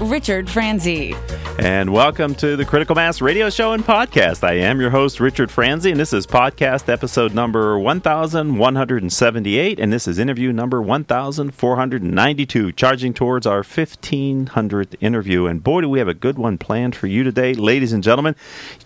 Richard 0.00 0.48
Franzi. 0.48 1.14
And 1.58 1.92
welcome 1.92 2.34
to 2.36 2.56
the 2.56 2.64
Critical 2.64 2.94
Mass 2.94 3.20
Radio 3.20 3.50
Show 3.50 3.72
and 3.72 3.84
Podcast. 3.84 4.42
I 4.42 4.54
am 4.54 4.80
your 4.80 4.88
host, 4.88 5.20
Richard 5.20 5.50
Franzi, 5.50 5.90
and 5.90 6.00
this 6.00 6.14
is 6.14 6.26
podcast 6.26 6.88
episode 6.88 7.34
number 7.34 7.78
1178, 7.78 9.78
and 9.78 9.92
this 9.92 10.08
is 10.08 10.18
interview 10.18 10.52
number 10.52 10.80
1492, 10.80 12.72
charging 12.72 13.12
towards 13.12 13.46
our 13.46 13.62
1500th 13.62 14.94
interview. 15.00 15.46
And 15.46 15.62
boy, 15.62 15.82
do 15.82 15.90
we 15.90 15.98
have 15.98 16.08
a 16.08 16.14
good 16.14 16.38
one 16.38 16.56
planned 16.56 16.96
for 16.96 17.06
you 17.06 17.22
today, 17.22 17.52
ladies 17.52 17.92
and 17.92 18.02
gentlemen. 18.02 18.36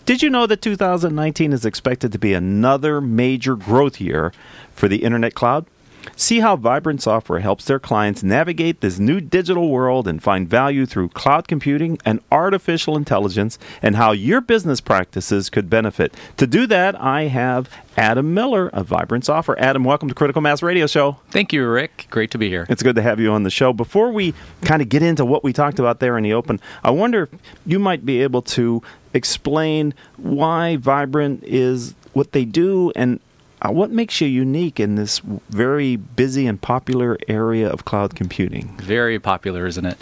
Did 0.05 0.21
you 0.21 0.31
know 0.31 0.47
that 0.47 0.63
2019 0.63 1.53
is 1.53 1.65
expected 1.65 2.11
to 2.11 2.19
be 2.19 2.35
another 2.35 3.01
major 3.01 3.55
growth 3.55 4.01
year 4.01 4.33
for 4.73 4.89
the 4.89 5.05
internet 5.05 5.35
cloud? 5.35 5.67
See 6.17 6.41
how 6.41 6.57
Vibrant 6.57 7.03
Software 7.03 7.41
helps 7.41 7.65
their 7.65 7.79
clients 7.79 8.23
navigate 8.23 8.81
this 8.81 8.99
new 8.99 9.21
digital 9.21 9.69
world 9.69 10.07
and 10.07 10.23
find 10.23 10.49
value 10.49 10.87
through 10.87 11.09
cloud 11.11 11.49
computing 11.49 11.99
and 12.05 12.21
artificial 12.31 12.97
intelligence, 12.97 13.59
and 13.83 13.97
how 13.97 14.13
your 14.13 14.41
business 14.41 14.81
practices 14.81 15.51
could 15.51 15.69
benefit. 15.69 16.15
To 16.37 16.47
do 16.47 16.67
that, 16.67 17.01
I 17.01 17.25
have 17.25 17.69
Adam 17.97 18.35
Miller 18.35 18.69
of 18.69 18.87
Vibrant 18.87 19.25
Software. 19.25 19.59
Adam, 19.61 19.85
welcome 19.85 20.09
to 20.09 20.15
Critical 20.15 20.43
Mass 20.43 20.63
Radio 20.63 20.87
Show. 20.87 21.19
Thank 21.31 21.53
you, 21.53 21.69
Rick. 21.69 22.07
Great 22.11 22.31
to 22.33 22.39
be 22.39 22.49
here. 22.49 22.67
It's 22.69 22.83
good 22.83 22.97
to 22.97 23.03
have 23.03 23.21
you 23.21 23.33
on 23.33 23.43
the 23.43 23.51
show. 23.51 23.73
Before 23.73 24.13
we 24.13 24.35
kind 24.63 24.83
of 24.83 24.89
get 24.89 25.03
into 25.03 25.25
what 25.25 25.45
we 25.45 25.53
talked 25.53 25.79
about 25.79 26.01
there 26.01 26.17
in 26.17 26.25
the 26.25 26.33
open, 26.33 26.61
I 26.83 26.91
wonder 26.91 27.25
if 27.25 27.31
you 27.67 27.79
might 27.79 28.05
be 28.05 28.23
able 28.23 28.43
to 28.43 28.83
explain 29.13 29.95
why 30.17 30.77
Vibrant 30.77 31.45
is 31.45 31.95
what 32.13 32.33
they 32.33 32.45
do 32.45 32.93
and 32.95 33.21
uh, 33.65 33.71
what 33.71 33.91
makes 33.91 34.21
you 34.21 34.29
unique 34.29 34.79
in 34.79 34.95
this 34.97 35.21
very 35.51 35.97
busy 35.97 36.47
and 36.47 36.61
popular 36.61 37.19
area 37.29 37.69
of 37.69 37.85
cloud 37.85 38.15
computing? 38.15 38.77
Very 38.79 39.19
popular, 39.19 39.67
isn't 39.67 39.87
it? 39.87 39.99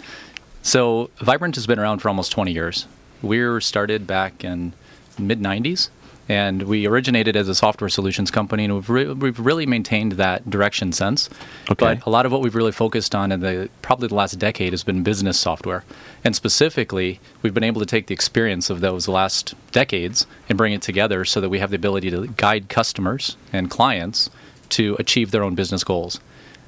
So, 0.61 1.09
Vibrant 1.17 1.55
has 1.55 1.67
been 1.67 1.79
around 1.79 1.99
for 1.99 2.09
almost 2.09 2.31
20 2.31 2.51
years. 2.51 2.87
We 3.21 3.41
were 3.41 3.61
started 3.61 4.05
back 4.05 4.43
in 4.43 4.73
mid 5.17 5.39
90s 5.39 5.89
and 6.29 6.63
we 6.63 6.85
originated 6.85 7.35
as 7.35 7.49
a 7.49 7.55
software 7.55 7.89
solutions 7.89 8.31
company, 8.31 8.65
and 8.65 8.73
we've, 8.73 8.89
re- 8.89 9.13
we've 9.13 9.39
really 9.39 9.65
maintained 9.65 10.13
that 10.13 10.49
direction 10.49 10.91
since. 10.91 11.29
Okay. 11.69 11.75
But 11.77 12.05
a 12.05 12.09
lot 12.09 12.25
of 12.25 12.31
what 12.31 12.41
we've 12.41 12.55
really 12.55 12.71
focused 12.71 13.13
on 13.13 13.31
in 13.31 13.41
the 13.41 13.69
probably 13.81 14.07
the 14.07 14.15
last 14.15 14.39
decade 14.39 14.73
has 14.73 14.83
been 14.83 15.03
business 15.03 15.39
software, 15.39 15.83
and 16.23 16.35
specifically, 16.35 17.19
we've 17.41 17.53
been 17.53 17.63
able 17.63 17.81
to 17.81 17.85
take 17.85 18.07
the 18.07 18.13
experience 18.13 18.69
of 18.69 18.79
those 18.81 19.07
last 19.07 19.53
decades 19.71 20.25
and 20.47 20.57
bring 20.57 20.73
it 20.73 20.81
together 20.81 21.25
so 21.25 21.41
that 21.41 21.49
we 21.49 21.59
have 21.59 21.71
the 21.71 21.75
ability 21.75 22.09
to 22.11 22.27
guide 22.27 22.69
customers 22.69 23.35
and 23.51 23.69
clients 23.69 24.29
to 24.69 24.95
achieve 24.99 25.31
their 25.31 25.43
own 25.43 25.55
business 25.55 25.83
goals. 25.83 26.19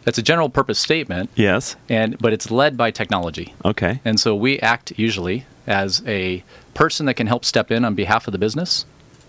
That's 0.03 0.19
a 0.19 0.21
general 0.21 0.49
purpose 0.49 0.79
statement. 0.79 1.31
Yes. 1.35 1.75
And 1.89 2.17
but 2.19 2.31
it's 2.31 2.51
led 2.51 2.77
by 2.77 2.91
technology. 2.91 3.55
Okay. 3.65 4.01
And 4.05 4.19
so 4.19 4.35
we 4.35 4.59
act 4.59 4.93
usually 4.97 5.45
as 5.65 6.03
a 6.05 6.43
person 6.75 7.07
that 7.07 7.15
can 7.15 7.27
help 7.27 7.43
step 7.43 7.71
in 7.71 7.83
on 7.83 7.95
behalf 7.95 8.27
of 8.27 8.31
the 8.31 8.37
business 8.37 8.85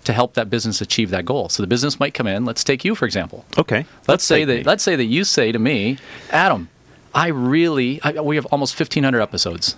to 0.06 0.12
help 0.12 0.34
that 0.34 0.48
business 0.50 0.80
achieve 0.80 1.10
that 1.10 1.24
goal. 1.24 1.48
So 1.48 1.62
the 1.62 1.66
business 1.66 2.00
might 2.00 2.14
come 2.14 2.26
in. 2.26 2.44
Let's 2.44 2.64
take 2.64 2.84
you 2.84 2.94
for 2.94 3.04
example. 3.04 3.44
Okay. 3.58 3.78
Let's, 3.78 4.08
let's 4.08 4.24
say 4.24 4.44
that 4.44 4.56
me. 4.58 4.62
let's 4.64 4.82
say 4.82 4.96
that 4.96 5.04
you 5.04 5.22
say 5.24 5.52
to 5.52 5.58
me, 5.58 5.98
Adam, 6.30 6.68
I 7.14 7.28
really 7.28 8.00
I, 8.02 8.20
we 8.20 8.36
have 8.36 8.46
almost 8.46 8.78
1500 8.78 9.20
episodes 9.20 9.76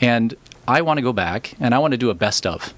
and 0.00 0.34
I 0.68 0.82
want 0.82 0.98
to 0.98 1.02
go 1.02 1.12
back 1.12 1.54
and 1.60 1.74
I 1.74 1.78
want 1.78 1.92
to 1.92 1.96
do 1.98 2.10
a 2.10 2.14
best 2.14 2.44
of. 2.46 2.74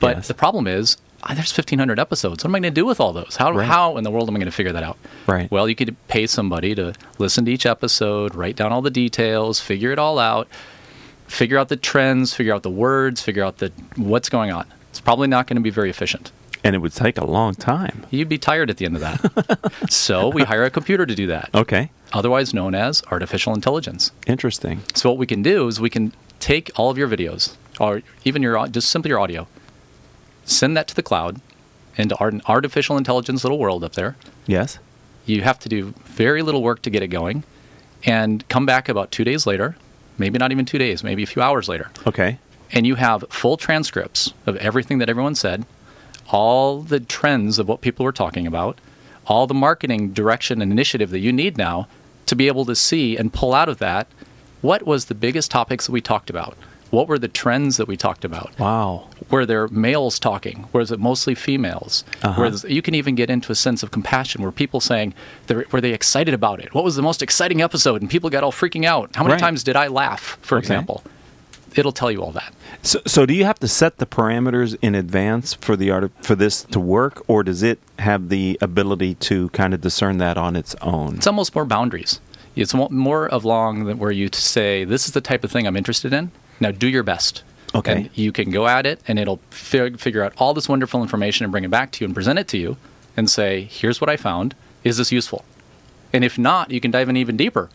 But 0.00 0.16
Yes. 0.18 0.28
the 0.28 0.34
problem 0.34 0.66
is 0.66 0.96
ah, 1.22 1.34
there's 1.34 1.50
1500 1.56 1.98
episodes. 1.98 2.44
What 2.44 2.50
am 2.50 2.54
I 2.54 2.60
going 2.60 2.74
to 2.74 2.80
do 2.80 2.84
with 2.86 3.00
all 3.00 3.12
those? 3.12 3.36
How, 3.36 3.50
Right. 3.52 3.66
how 3.66 3.96
in 3.96 4.04
the 4.04 4.10
world 4.10 4.28
am 4.28 4.36
I 4.36 4.38
going 4.38 4.46
to 4.46 4.52
figure 4.52 4.72
that 4.72 4.82
out? 4.84 4.96
Right. 5.26 5.50
Well, 5.50 5.68
you 5.68 5.74
could 5.74 5.96
pay 6.08 6.26
somebody 6.26 6.74
to 6.74 6.92
listen 7.18 7.44
to 7.46 7.50
each 7.52 7.66
episode, 7.66 8.34
write 8.34 8.54
down 8.56 8.70
all 8.72 8.82
the 8.82 8.90
details, 8.90 9.58
figure 9.58 9.90
it 9.90 9.98
all 9.98 10.18
out, 10.18 10.46
figure 11.26 11.58
out 11.58 11.68
the 11.68 11.76
trends, 11.76 12.34
figure 12.34 12.54
out 12.54 12.62
the 12.62 12.70
words, 12.70 13.22
figure 13.22 13.42
out 13.42 13.58
the 13.58 13.72
what's 13.96 14.28
going 14.28 14.52
on. 14.52 14.66
It's 14.96 15.02
probably 15.02 15.28
not 15.28 15.46
going 15.46 15.56
to 15.58 15.62
be 15.62 15.68
very 15.68 15.90
efficient. 15.90 16.32
And 16.64 16.74
it 16.74 16.78
would 16.78 16.94
take 16.94 17.18
a 17.18 17.24
long 17.26 17.54
time. 17.54 18.06
You'd 18.10 18.30
be 18.30 18.38
tired 18.38 18.70
at 18.70 18.78
the 18.78 18.86
end 18.86 18.96
of 18.96 19.02
that. 19.02 19.90
so 19.90 20.30
we 20.30 20.44
hire 20.44 20.64
a 20.64 20.70
computer 20.70 21.04
to 21.04 21.14
do 21.14 21.26
that, 21.26 21.50
Okay. 21.54 21.90
otherwise 22.14 22.54
known 22.54 22.74
as 22.74 23.02
artificial 23.10 23.52
intelligence. 23.52 24.10
Interesting. 24.26 24.80
So 24.94 25.10
what 25.10 25.18
we 25.18 25.26
can 25.26 25.42
do 25.42 25.68
is 25.68 25.78
we 25.82 25.90
can 25.90 26.14
take 26.40 26.70
all 26.76 26.88
of 26.88 26.96
your 26.96 27.08
videos, 27.08 27.56
or 27.78 28.00
even 28.24 28.40
your 28.42 28.66
just 28.68 28.88
simply 28.88 29.10
your 29.10 29.20
audio, 29.20 29.46
send 30.46 30.74
that 30.78 30.88
to 30.88 30.94
the 30.94 31.02
cloud, 31.02 31.42
into 31.98 32.16
our 32.16 32.32
artificial 32.46 32.96
intelligence 32.96 33.44
little 33.44 33.58
world 33.58 33.84
up 33.84 33.92
there. 33.92 34.16
Yes. 34.46 34.78
You 35.26 35.42
have 35.42 35.58
to 35.58 35.68
do 35.68 35.92
very 36.06 36.40
little 36.40 36.62
work 36.62 36.80
to 36.82 36.90
get 36.90 37.02
it 37.02 37.08
going, 37.08 37.44
and 38.04 38.48
come 38.48 38.64
back 38.64 38.88
about 38.88 39.10
two 39.10 39.24
days 39.24 39.46
later, 39.46 39.76
maybe 40.16 40.38
not 40.38 40.52
even 40.52 40.64
two 40.64 40.78
days, 40.78 41.04
maybe 41.04 41.22
a 41.22 41.26
few 41.26 41.42
hours 41.42 41.68
later, 41.68 41.90
Okay. 42.06 42.38
And 42.72 42.86
you 42.86 42.96
have 42.96 43.24
full 43.30 43.56
transcripts 43.56 44.32
of 44.46 44.56
everything 44.56 44.98
that 44.98 45.08
everyone 45.08 45.34
said, 45.34 45.64
all 46.30 46.80
the 46.82 47.00
trends 47.00 47.58
of 47.58 47.68
what 47.68 47.80
people 47.80 48.04
were 48.04 48.12
talking 48.12 48.46
about, 48.46 48.78
all 49.26 49.46
the 49.46 49.54
marketing 49.54 50.12
direction 50.12 50.60
and 50.62 50.72
initiative 50.72 51.10
that 51.10 51.20
you 51.20 51.32
need 51.32 51.56
now 51.56 51.86
to 52.26 52.34
be 52.36 52.48
able 52.48 52.64
to 52.64 52.74
see 52.74 53.16
and 53.16 53.32
pull 53.32 53.54
out 53.54 53.68
of 53.68 53.78
that 53.78 54.06
what 54.62 54.84
was 54.86 55.04
the 55.04 55.14
biggest 55.14 55.50
topics 55.50 55.86
that 55.86 55.92
we 55.92 56.00
talked 56.00 56.28
about? 56.30 56.56
What 56.90 57.06
were 57.08 57.18
the 57.18 57.28
trends 57.28 57.76
that 57.76 57.86
we 57.86 57.96
talked 57.96 58.24
about? 58.24 58.58
Wow. 58.58 59.08
Were 59.30 59.44
there 59.44 59.68
males 59.68 60.18
talking? 60.18 60.66
Was 60.72 60.90
it 60.90 60.98
mostly 60.98 61.34
females? 61.34 62.04
Uh-huh. 62.22 62.40
Where 62.40 62.50
you 62.72 62.80
can 62.80 62.94
even 62.94 63.14
get 63.14 63.28
into 63.28 63.52
a 63.52 63.54
sense 63.54 63.82
of 63.82 63.90
compassion 63.90 64.42
where 64.42 64.50
people 64.50 64.80
saying, 64.80 65.14
were 65.70 65.80
they 65.80 65.92
excited 65.92 66.32
about 66.32 66.60
it? 66.60 66.74
What 66.74 66.84
was 66.84 66.96
the 66.96 67.02
most 67.02 67.22
exciting 67.22 67.60
episode? 67.60 68.00
And 68.00 68.10
people 68.10 68.30
got 68.30 68.42
all 68.42 68.50
freaking 68.50 68.84
out. 68.86 69.14
How 69.14 69.22
many 69.22 69.34
Right. 69.34 69.40
times 69.40 69.62
did 69.62 69.76
I 69.76 69.88
laugh, 69.88 70.38
for 70.40 70.56
Okay. 70.58 70.64
example? 70.64 71.04
It'll 71.76 71.92
tell 71.92 72.10
you 72.10 72.22
all 72.22 72.32
that. 72.32 72.54
So, 72.82 73.00
so 73.06 73.26
do 73.26 73.34
you 73.34 73.44
have 73.44 73.58
to 73.60 73.68
set 73.68 73.98
the 73.98 74.06
parameters 74.06 74.76
in 74.80 74.94
advance 74.94 75.54
for 75.54 75.76
the 75.76 75.90
art 75.90 76.10
for 76.22 76.34
this 76.34 76.62
to 76.64 76.80
work, 76.80 77.22
or 77.28 77.42
does 77.42 77.62
it 77.62 77.78
have 77.98 78.28
the 78.30 78.58
ability 78.60 79.14
to 79.14 79.50
kind 79.50 79.74
of 79.74 79.80
discern 79.80 80.18
that 80.18 80.38
on 80.38 80.56
its 80.56 80.74
own? 80.80 81.16
It's 81.16 81.26
almost 81.26 81.54
more 81.54 81.64
boundaries. 81.66 82.20
It's 82.54 82.72
more 82.72 83.28
of 83.28 83.44
long 83.44 83.98
where 83.98 84.10
you 84.10 84.30
say, 84.32 84.84
"This 84.84 85.06
is 85.06 85.12
the 85.12 85.20
type 85.20 85.44
of 85.44 85.50
thing 85.50 85.66
I'm 85.66 85.76
interested 85.76 86.12
in." 86.12 86.30
Now, 86.58 86.70
do 86.70 86.88
your 86.88 87.02
best. 87.02 87.42
Okay. 87.74 87.92
And 87.92 88.10
you 88.14 88.32
can 88.32 88.50
go 88.50 88.66
at 88.66 88.86
it, 88.86 89.00
and 89.06 89.18
it'll 89.18 89.40
fi- 89.50 89.90
figure 89.90 90.22
out 90.22 90.32
all 90.38 90.54
this 90.54 90.68
wonderful 90.68 91.02
information 91.02 91.44
and 91.44 91.52
bring 91.52 91.64
it 91.64 91.70
back 91.70 91.92
to 91.92 92.00
you 92.02 92.06
and 92.06 92.14
present 92.14 92.38
it 92.38 92.48
to 92.48 92.56
you, 92.56 92.78
and 93.16 93.28
say, 93.28 93.68
"Here's 93.70 94.00
what 94.00 94.08
I 94.08 94.16
found. 94.16 94.54
Is 94.84 94.96
this 94.96 95.12
useful?" 95.12 95.44
And 96.12 96.24
if 96.24 96.38
not, 96.38 96.70
you 96.70 96.80
can 96.80 96.90
dive 96.90 97.10
in 97.10 97.16
even 97.18 97.36
deeper, 97.36 97.68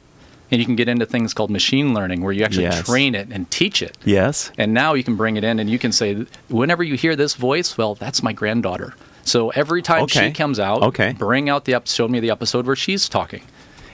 and 0.52 0.60
you 0.60 0.66
can 0.66 0.76
get 0.76 0.90
into 0.90 1.06
things 1.06 1.34
called 1.34 1.50
machine 1.50 1.94
learning, 1.94 2.22
where 2.22 2.34
you 2.34 2.44
actually 2.44 2.64
Yes. 2.64 2.86
train 2.86 3.16
it 3.16 3.30
and 3.32 3.50
teach 3.50 3.82
it. 3.82 3.98
Yes. 4.04 4.52
And 4.58 4.74
now 4.74 4.94
you 4.94 5.04
can 5.04 5.16
bring 5.16 5.38
it 5.38 5.44
in 5.44 5.60
and 5.60 5.70
you 5.70 5.80
can 5.80 5.92
say, 5.92 6.26
whenever 6.50 6.84
you 6.84 6.96
hear 6.96 7.16
this 7.16 7.36
voice, 7.36 7.78
well, 7.78 7.96
that's 7.96 8.22
my 8.22 8.34
granddaughter. 8.34 8.94
So 9.24 9.50
every 9.52 9.82
time 9.82 10.04
Okay. 10.04 10.28
she 10.28 10.34
comes 10.34 10.60
out, 10.60 10.82
Okay. 10.82 11.14
bring 11.14 11.48
out 11.50 11.66
the 11.66 11.74
episode, 11.74 11.96
show 11.96 12.08
me 12.08 12.20
the 12.20 12.32
episode 12.32 12.66
where 12.66 12.76
she's 12.76 13.08
talking. 13.08 13.42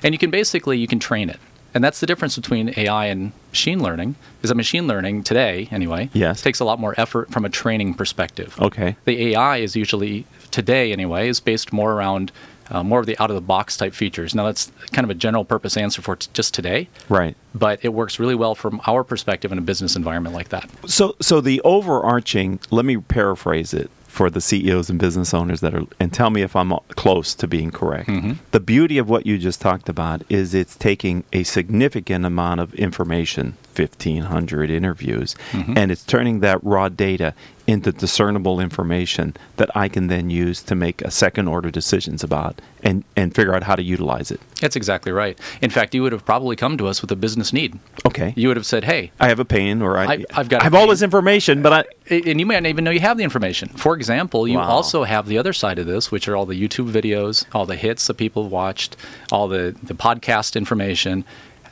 And 0.03 0.13
you 0.13 0.17
can 0.19 0.31
basically, 0.31 0.77
you 0.77 0.87
can 0.87 0.99
train 0.99 1.29
it. 1.29 1.39
And 1.73 1.83
that's 1.83 1.99
the 1.99 2.07
difference 2.07 2.35
between 2.35 2.73
AI 2.77 3.05
and 3.07 3.33
machine 3.51 3.83
learning, 3.83 4.15
is 4.41 4.49
that 4.49 4.55
machine 4.55 4.87
learning 4.87 5.23
today, 5.23 5.67
anyway, 5.69 6.09
Yes. 6.13 6.41
takes 6.41 6.59
a 6.59 6.65
lot 6.65 6.79
more 6.79 6.95
effort 6.97 7.29
from 7.31 7.45
a 7.45 7.49
training 7.49 7.93
perspective. 7.93 8.55
Okay. 8.59 8.95
The 9.05 9.33
AI 9.33 9.57
is 9.57 9.75
usually, 9.75 10.25
today 10.49 10.91
anyway, 10.91 11.27
is 11.29 11.39
based 11.39 11.71
more 11.73 11.91
around 11.93 12.31
uh, 12.69 12.83
more 12.83 12.99
of 12.99 13.05
the 13.05 13.17
out 13.21 13.29
of 13.29 13.35
the 13.35 13.41
box 13.41 13.77
type 13.77 13.93
features. 13.93 14.33
Now, 14.35 14.45
that's 14.45 14.71
kind 14.91 15.03
of 15.03 15.09
a 15.09 15.13
general 15.15 15.45
purpose 15.45 15.77
answer 15.77 16.01
for 16.01 16.15
t- 16.15 16.27
just 16.33 16.53
today, 16.53 16.89
Right. 17.09 17.35
but 17.55 17.79
it 17.83 17.89
works 17.93 18.19
really 18.19 18.35
well 18.35 18.55
from 18.55 18.81
our 18.87 19.03
perspective 19.03 19.51
in 19.51 19.57
a 19.57 19.61
business 19.61 19.95
environment 19.95 20.35
like 20.35 20.49
that. 20.49 20.69
So, 20.85 21.15
so 21.21 21.41
the 21.41 21.61
overarching. 21.63 22.59
Let 22.71 22.85
me 22.85 22.97
paraphrase 22.97 23.73
it 23.73 23.89
for 24.07 24.29
the 24.31 24.41
CEOs 24.41 24.89
and 24.89 24.97
business 24.99 25.31
owners 25.33 25.61
that 25.61 25.75
are, 25.75 25.83
and 25.99 26.11
tell 26.11 26.29
me 26.31 26.41
if 26.41 26.55
I'm 26.55 26.73
close 26.95 27.35
to 27.35 27.47
being 27.47 27.69
correct. 27.69 28.09
The 28.51 28.59
beauty 28.59 28.97
of 28.97 29.07
what 29.09 29.27
you 29.27 29.37
just 29.37 29.61
talked 29.61 29.89
about 29.89 30.23
is 30.27 30.55
it's 30.55 30.75
taking 30.75 31.23
a 31.33 31.43
significant 31.43 32.25
amount 32.25 32.59
of 32.59 32.73
information, 32.73 33.57
1,500 33.75 34.71
interviews, 34.71 35.35
and 35.53 35.91
it's 35.91 36.03
turning 36.03 36.39
that 36.39 36.63
raw 36.63 36.89
data 36.89 37.33
into 37.67 37.91
discernible 37.91 38.59
information 38.61 39.35
that 39.57 39.69
I 39.75 39.89
can 39.89 40.07
then 40.07 40.29
use 40.29 40.61
to 40.63 40.73
make 40.73 41.01
a 41.01 41.11
second 41.11 41.49
order 41.49 41.69
decisions 41.69 42.23
about 42.23 42.61
and, 42.81 43.03
and 43.17 43.35
figure 43.35 43.53
out 43.53 43.63
how 43.63 43.75
to 43.75 43.83
utilize 43.83 44.31
it. 44.31 44.39
That's 44.61 44.77
exactly 44.77 45.11
right. 45.11 45.37
In 45.61 45.69
fact, 45.69 45.93
you 45.93 46.01
would 46.01 46.13
have 46.13 46.25
probably 46.25 46.55
come 46.55 46.77
to 46.77 46.87
us 46.87 47.01
with 47.01 47.11
a 47.11 47.15
business 47.17 47.51
need. 47.51 47.77
Okay. 48.05 48.33
You 48.37 48.47
would 48.47 48.55
have 48.57 48.65
said, 48.65 48.85
"Hey," 48.85 49.11
I 49.19 49.27
have 49.27 49.39
a 49.39 49.45
pain, 49.45 49.81
or 49.81 49.97
I, 49.97 50.23
I've 50.33 50.47
got 50.47 50.61
I 50.61 50.63
have 50.63 50.73
all 50.73 50.87
this 50.87 51.01
information, 51.01 51.61
but 51.61 51.73
I, 52.09 52.13
and 52.15 52.39
you 52.39 52.45
may 52.45 52.55
not 52.55 52.67
even 52.67 52.85
know 52.85 52.91
you 52.91 53.01
have 53.01 53.17
the 53.17 53.23
information. 53.25 53.67
For 53.69 53.95
example, 53.95 54.47
you 54.47 54.57
Wow. 54.57 54.69
also 54.69 55.03
have 55.03 55.27
the 55.27 55.37
other 55.37 55.51
side 55.53 55.77
of 55.77 55.85
this, 55.85 56.09
which 56.09 56.27
are 56.29 56.35
all 56.37 56.45
the 56.45 56.59
YouTube 56.59 56.89
videos, 56.89 57.45
all 57.53 57.65
the 57.65 57.75
hits 57.75 58.07
that 58.07 58.13
people 58.15 58.43
have 58.43 58.51
watched, 58.51 58.95
all 59.31 59.47
the, 59.49 59.75
the 59.83 59.93
podcast 59.93 60.55
information. 60.55 61.25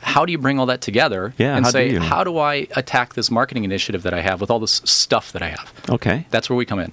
How 0.06 0.24
do 0.24 0.32
you 0.32 0.38
bring 0.38 0.58
all 0.58 0.66
that 0.66 0.80
together 0.80 1.34
Yeah, 1.36 1.56
and 1.56 1.64
how 1.64 1.70
say, 1.72 1.90
you? 1.90 2.00
how 2.00 2.22
do 2.24 2.38
I 2.38 2.66
attack 2.76 3.14
this 3.14 3.30
marketing 3.30 3.64
initiative 3.64 4.02
that 4.04 4.14
I 4.14 4.20
have 4.20 4.40
with 4.40 4.50
all 4.50 4.60
this 4.60 4.80
stuff 4.84 5.32
that 5.32 5.42
I 5.42 5.48
have? 5.48 5.72
Okay. 5.90 6.26
That's 6.30 6.48
where 6.48 6.56
we 6.56 6.64
come 6.64 6.78
in. 6.78 6.92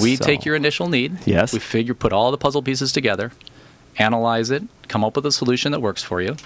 We 0.00 0.16
So- 0.16 0.24
take 0.24 0.44
your 0.44 0.54
initial 0.54 0.88
need. 0.88 1.18
Yes. 1.24 1.52
We 1.52 1.58
figure, 1.58 1.94
put 1.94 2.12
all 2.12 2.30
the 2.30 2.36
puzzle 2.38 2.62
pieces 2.62 2.92
together, 2.92 3.32
analyze 3.98 4.50
it, 4.50 4.62
come 4.88 5.04
up 5.04 5.16
with 5.16 5.26
a 5.26 5.32
solution 5.32 5.72
that 5.72 5.80
works 5.80 6.02
for 6.02 6.20
you, 6.20 6.36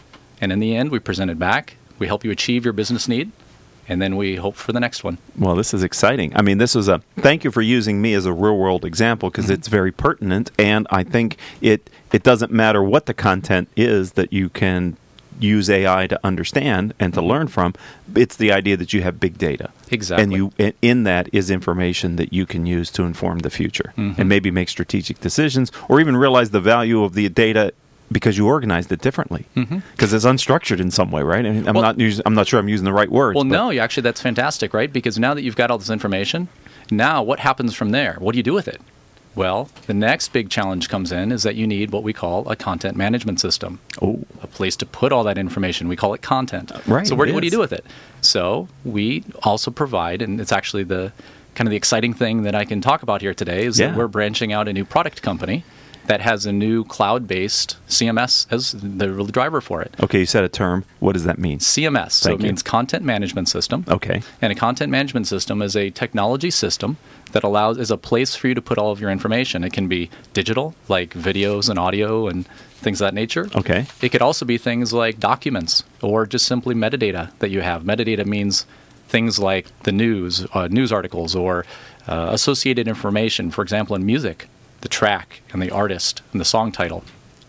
and 0.41 0.53
in 0.53 0.61
the 0.61 0.75
end, 0.77 0.91
we 0.91 0.99
present 0.99 1.31
it 1.31 1.39
back. 1.39 1.77
We 1.99 2.07
help 2.07 2.25
you 2.25 2.31
achieve 2.31 2.65
your 2.65 2.73
business 2.73 3.09
need, 3.09 3.31
and 3.89 4.01
then 4.01 4.17
we 4.17 4.37
hope 4.37 4.55
for 4.57 4.73
the 4.73 4.81
next 4.81 5.05
one. 5.05 5.19
Well, 5.37 5.55
this 5.57 5.75
is 5.75 5.83
exciting. 5.83 6.33
I 6.37 6.43
mean, 6.43 6.59
this 6.59 6.75
is 6.77 6.89
a 6.89 7.03
thank 7.19 7.45
you 7.45 7.51
for 7.51 7.61
using 7.63 8.01
me 8.01 8.15
as 8.15 8.25
a 8.27 8.33
real 8.33 8.57
world 8.57 8.85
example 8.85 9.31
because 9.31 9.47
Mm-hmm. 9.47 9.55
it's 9.55 9.69
very 9.69 9.93
pertinent, 9.93 10.51
and 10.59 10.87
I 10.91 11.03
think 11.03 11.37
it 11.61 11.91
it 12.13 12.23
doesn't 12.23 12.53
matter 12.53 12.83
what 12.83 13.07
the 13.07 13.15
content 13.15 13.69
is 13.77 14.13
that 14.13 14.33
you 14.33 14.49
can 14.49 14.97
use 15.43 15.69
AI 15.71 16.07
to 16.07 16.19
understand 16.25 16.95
and 16.99 17.13
to 17.15 17.21
Mm-hmm. 17.21 17.29
learn 17.31 17.49
from. 17.49 17.75
It's 18.15 18.37
the 18.37 18.53
idea 18.53 18.77
that 18.77 18.93
you 18.93 19.03
have 19.03 19.19
big 19.21 19.39
data, 19.39 19.71
Exactly. 19.91 20.23
and 20.23 20.33
you 20.33 20.53
in- 20.59 20.75
in 20.83 21.05
that 21.05 21.29
is 21.33 21.51
information 21.51 22.17
that 22.17 22.33
you 22.33 22.47
can 22.47 22.67
use 22.67 22.91
to 22.93 23.03
inform 23.03 23.41
the 23.41 23.51
future 23.51 23.93
Mm-hmm. 23.97 24.21
and 24.21 24.29
maybe 24.29 24.51
make 24.51 24.69
strategic 24.69 25.21
decisions 25.21 25.71
or 25.89 26.01
even 26.01 26.17
realize 26.17 26.51
the 26.51 26.61
value 26.61 27.03
of 27.05 27.15
the 27.15 27.29
data. 27.29 27.73
Because 28.11 28.37
you 28.37 28.47
organized 28.47 28.93
it 28.93 29.01
differently, 29.01 29.47
because 29.55 30.13
it's 30.13 30.27
unstructured 30.27 30.81
in 30.81 30.91
some 30.91 31.11
way, 31.11 31.23
right? 31.23 31.47
I 31.47 31.51
mean, 31.51 31.63
Mm-hmm. 31.65 31.73
Well- 31.73 31.83
not 31.83 31.99
using, 31.99 32.23
I'm 32.27 32.35
not 32.35 32.47
sure 32.47 32.61
I'm 32.61 32.69
using 32.69 32.85
the 32.85 32.93
right 32.93 33.11
words. 33.11 33.37
Well, 33.37 33.45
but- 33.45 33.51
no, 33.57 33.71
you- 33.71 33.81
actually, 33.81 34.03
that's 34.03 34.21
fantastic, 34.21 34.75
right? 34.75 34.93
Because 34.93 35.19
now 35.19 35.33
that 35.33 35.41
you've 35.43 35.57
got 35.57 35.71
all 35.71 35.79
this 35.79 35.89
information, 35.89 36.49
now 36.91 37.23
what 37.23 37.39
happens 37.41 37.75
from 37.75 37.89
there? 37.91 38.17
What 38.19 38.33
do 38.33 38.37
you 38.39 38.43
do 38.43 38.53
with 38.53 38.69
it? 38.69 38.83
Well, 39.35 39.71
the 39.87 39.95
next 39.95 40.33
big 40.33 40.51
challenge 40.51 40.89
comes 40.91 41.11
in 41.11 41.33
is 41.33 41.43
that 41.45 41.55
you 41.55 41.67
need 41.67 41.91
what 41.91 42.03
we 42.03 42.13
call 42.13 42.47
a 42.51 42.57
content 42.57 42.97
management 42.97 43.41
system. 43.41 43.81
Oh. 44.03 44.25
A 44.43 44.47
place 44.47 44.77
to 44.77 44.87
put 44.87 45.11
all 45.13 45.25
that 45.25 45.39
information. 45.39 45.89
We 45.89 45.97
call 45.97 46.13
it 46.13 46.21
content. 46.21 46.71
Uh, 46.71 46.81
right, 46.87 47.07
So, 47.07 47.15
where, 47.15 47.27
do- 47.27 47.33
what 47.33 47.41
do 47.41 47.47
you 47.47 47.51
do 47.51 47.59
with 47.59 47.73
it? 47.73 47.85
So, 48.21 48.69
we 48.85 49.25
also 49.43 49.71
provide, 49.71 50.21
and 50.21 50.41
it's 50.41 50.53
actually 50.53 50.83
the 50.85 51.13
kind 51.55 51.67
of 51.67 51.71
the 51.71 51.77
exciting 51.77 52.13
thing 52.15 52.43
that 52.43 52.55
I 52.55 52.65
can 52.67 52.81
talk 52.81 53.03
about 53.03 53.21
here 53.23 53.33
today 53.35 53.65
is 53.65 53.79
Yeah. 53.79 53.89
that 53.89 53.97
we're 53.97 54.09
branching 54.09 54.53
out 54.53 54.69
a 54.69 54.73
new 54.73 54.85
product 54.85 55.23
company 55.23 55.65
that 56.07 56.21
has 56.21 56.47
a 56.47 56.53
new 56.53 56.85
cloud-based 56.85 57.77
CMS 57.89 58.47
as 58.51 58.73
the 58.73 59.07
driver 59.31 59.61
for 59.61 59.83
it. 59.83 59.95
Okay, 60.03 60.21
you 60.21 60.27
said 60.27 60.45
a 60.45 60.49
term. 60.49 60.85
What 61.01 61.13
does 61.13 61.25
that 61.25 61.39
mean? 61.39 61.59
CMS. 61.59 62.13
so 62.13 62.33
it 62.33 62.41
you. 62.41 62.47
means 62.47 62.63
content 62.63 63.05
management 63.05 63.49
system. 63.49 63.85
Okay. 63.89 64.23
And 64.41 64.53
a 64.53 64.57
content 64.57 64.91
management 64.91 65.27
system 65.27 65.63
is 65.63 65.77
a 65.77 65.91
technology 65.91 66.51
system 66.51 66.97
that 67.33 67.45
allows 67.45 67.79
is 67.79 67.91
a 67.91 67.97
place 67.97 68.35
for 68.35 68.49
you 68.49 68.55
to 68.55 68.63
put 68.63 68.79
all 68.79 68.91
of 68.91 69.01
your 69.01 69.11
information. 69.11 69.65
It 69.65 69.73
can 69.73 69.89
be 69.89 70.11
digital, 70.33 70.75
like 70.89 71.11
videos 71.11 71.69
and 71.69 71.79
audio 71.79 72.29
and 72.29 72.47
things 72.75 73.01
of 73.01 73.07
that 73.07 73.15
nature. 73.15 73.49
Okay. 73.55 73.87
It 74.01 74.11
could 74.11 74.23
also 74.23 74.45
be 74.45 74.59
things 74.59 74.93
like 74.93 75.21
documents 75.21 75.85
or 76.03 76.27
just 76.27 76.47
simply 76.47 76.75
metadata 76.75 77.31
that 77.39 77.51
you 77.51 77.61
have. 77.61 77.85
Metadata 77.85 78.27
means 78.27 78.67
things 79.09 79.39
like 79.39 79.67
the 79.85 79.93
news, 79.93 80.47
uh, 80.53 80.69
news 80.69 80.91
articles, 80.91 81.37
or 81.37 81.65
uh, 82.09 82.29
associated 82.33 82.89
information. 82.89 83.51
For 83.51 83.63
example, 83.63 83.95
in 83.95 84.05
music, 84.05 84.49
the 84.83 84.89
track 84.89 85.41
and 85.53 85.63
the 85.63 85.71
artist 85.71 86.23
and 86.33 86.41
the 86.41 86.45
song 86.45 86.71
title. 86.71 87.03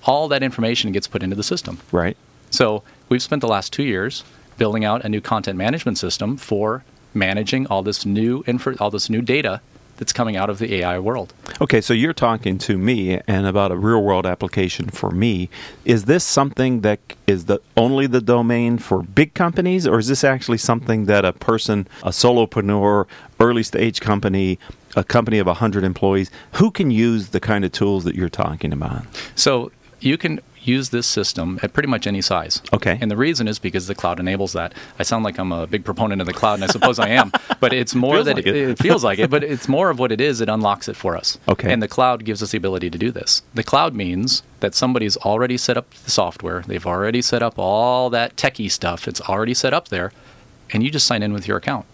All 0.06 0.28
that 0.30 0.42
information 0.42 0.92
gets 0.92 1.08
put 1.08 1.22
into 1.22 1.36
the 1.36 1.44
system. 1.44 1.80
Right. 1.92 2.18
So 2.50 2.84
we've 3.10 3.22
spent 3.22 3.42
the 3.42 3.48
last 3.48 3.74
two 3.74 3.84
years 3.84 4.24
building 4.58 4.86
out 4.86 5.04
a 5.04 5.10
new 5.10 5.22
content 5.22 5.58
management 5.58 5.98
system 5.98 6.38
for 6.38 6.84
managing 7.14 7.68
all 7.68 7.84
this 7.84 8.06
new 8.06 8.44
info, 8.48 8.76
all 8.80 8.90
this 8.90 9.10
new 9.10 9.22
data 9.22 9.62
that's 9.98 10.14
coming 10.14 10.36
out 10.36 10.50
of 10.50 10.58
the 10.58 10.74
AI 10.76 10.98
world. 11.00 11.34
Okay, 11.62 11.80
so 11.80 11.94
you're 11.94 12.14
talking 12.14 12.58
to 12.60 12.78
me 12.78 13.20
and 13.28 13.46
about 13.46 13.72
a 13.72 13.78
real 13.78 14.02
world 14.02 14.26
application 14.26 14.90
for 14.90 15.12
me. 15.12 15.50
Is 15.86 16.06
this 16.06 16.24
something 16.24 16.82
that 16.82 17.00
is 17.28 17.46
the 17.46 17.60
only 17.78 18.08
the 18.08 18.22
domain 18.22 18.78
for 18.80 19.04
big 19.04 19.34
companies 19.34 19.86
or 19.86 20.00
is 20.00 20.08
this 20.08 20.24
actually 20.24 20.58
something 20.58 21.06
that 21.06 21.26
a 21.26 21.34
person, 21.34 21.88
a 22.02 22.10
solopreneur, 22.10 23.06
early 23.40 23.64
stage 23.64 24.02
company, 24.02 24.58
a 24.96 25.04
company 25.04 25.40
of 25.40 25.48
100 25.48 25.84
employees, 25.84 26.30
who 26.54 26.72
can 26.72 26.92
use 26.92 27.30
the 27.30 27.40
kind 27.40 27.66
of 27.66 27.72
tools 27.72 28.04
that 28.04 28.16
you're 28.16 28.30
talking 28.30 28.72
about? 28.74 29.04
So 29.36 29.72
you 30.00 30.18
can 30.18 30.40
use 30.62 30.90
this 30.92 31.06
system 31.06 31.60
at 31.62 31.74
pretty 31.74 31.90
much 31.90 32.08
any 32.08 32.22
size. 32.22 32.62
Okay. 32.72 32.98
And 33.02 33.12
the 33.12 33.18
reason 33.18 33.50
is 33.50 33.60
because 33.60 33.88
the 33.88 33.96
cloud 33.96 34.18
enables 34.20 34.54
that. 34.54 34.74
I 34.98 35.04
sound 35.04 35.26
like 35.26 35.38
I'm 35.38 35.52
a 35.52 35.68
big 35.68 35.84
proponent 35.84 36.22
of 36.22 36.28
the 36.28 36.32
cloud, 36.34 36.54
and 36.56 36.64
I 36.64 36.68
suppose 36.68 37.00
I 37.00 37.10
am, 37.10 37.34
but 37.60 37.74
it's 37.74 37.94
more 37.94 38.16
Feels 38.16 38.26
that 38.28 38.36
like 38.38 38.48
it. 38.48 38.56
it. 38.56 38.80
feels 38.80 39.04
like 39.04 39.20
it, 39.20 39.30
but 39.30 39.44
it's 39.44 39.68
more 39.68 39.90
of 39.90 40.00
what 40.00 40.12
it 40.14 40.22
is. 40.22 40.40
It 40.40 40.48
unlocks 40.48 40.88
it 40.88 40.96
for 40.96 41.18
us. 41.18 41.38
Okay. 41.50 41.72
And 41.72 41.84
the 41.84 41.90
cloud 41.90 42.24
gives 42.24 42.42
us 42.42 42.52
the 42.52 42.58
ability 42.58 42.90
to 42.92 42.98
do 42.98 43.12
this. 43.12 43.42
The 43.54 43.64
cloud 43.64 43.94
means 43.94 44.42
that 44.62 44.74
somebody's 44.74 45.18
already 45.18 45.58
set 45.58 45.76
up 45.76 45.90
the 46.06 46.12
software. 46.12 46.64
They've 46.66 46.88
already 46.88 47.22
set 47.22 47.44
up 47.44 47.56
all 47.60 48.10
that 48.12 48.38
techie 48.38 48.72
stuff. 48.72 49.06
It's 49.08 49.20
already 49.22 49.54
set 49.54 49.74
up 49.74 49.90
there, 49.90 50.14
and 50.72 50.82
you 50.82 50.92
just 50.92 51.06
sign 51.06 51.24
in 51.24 51.34
with 51.34 51.46
your 51.46 51.58
account. 51.58 51.86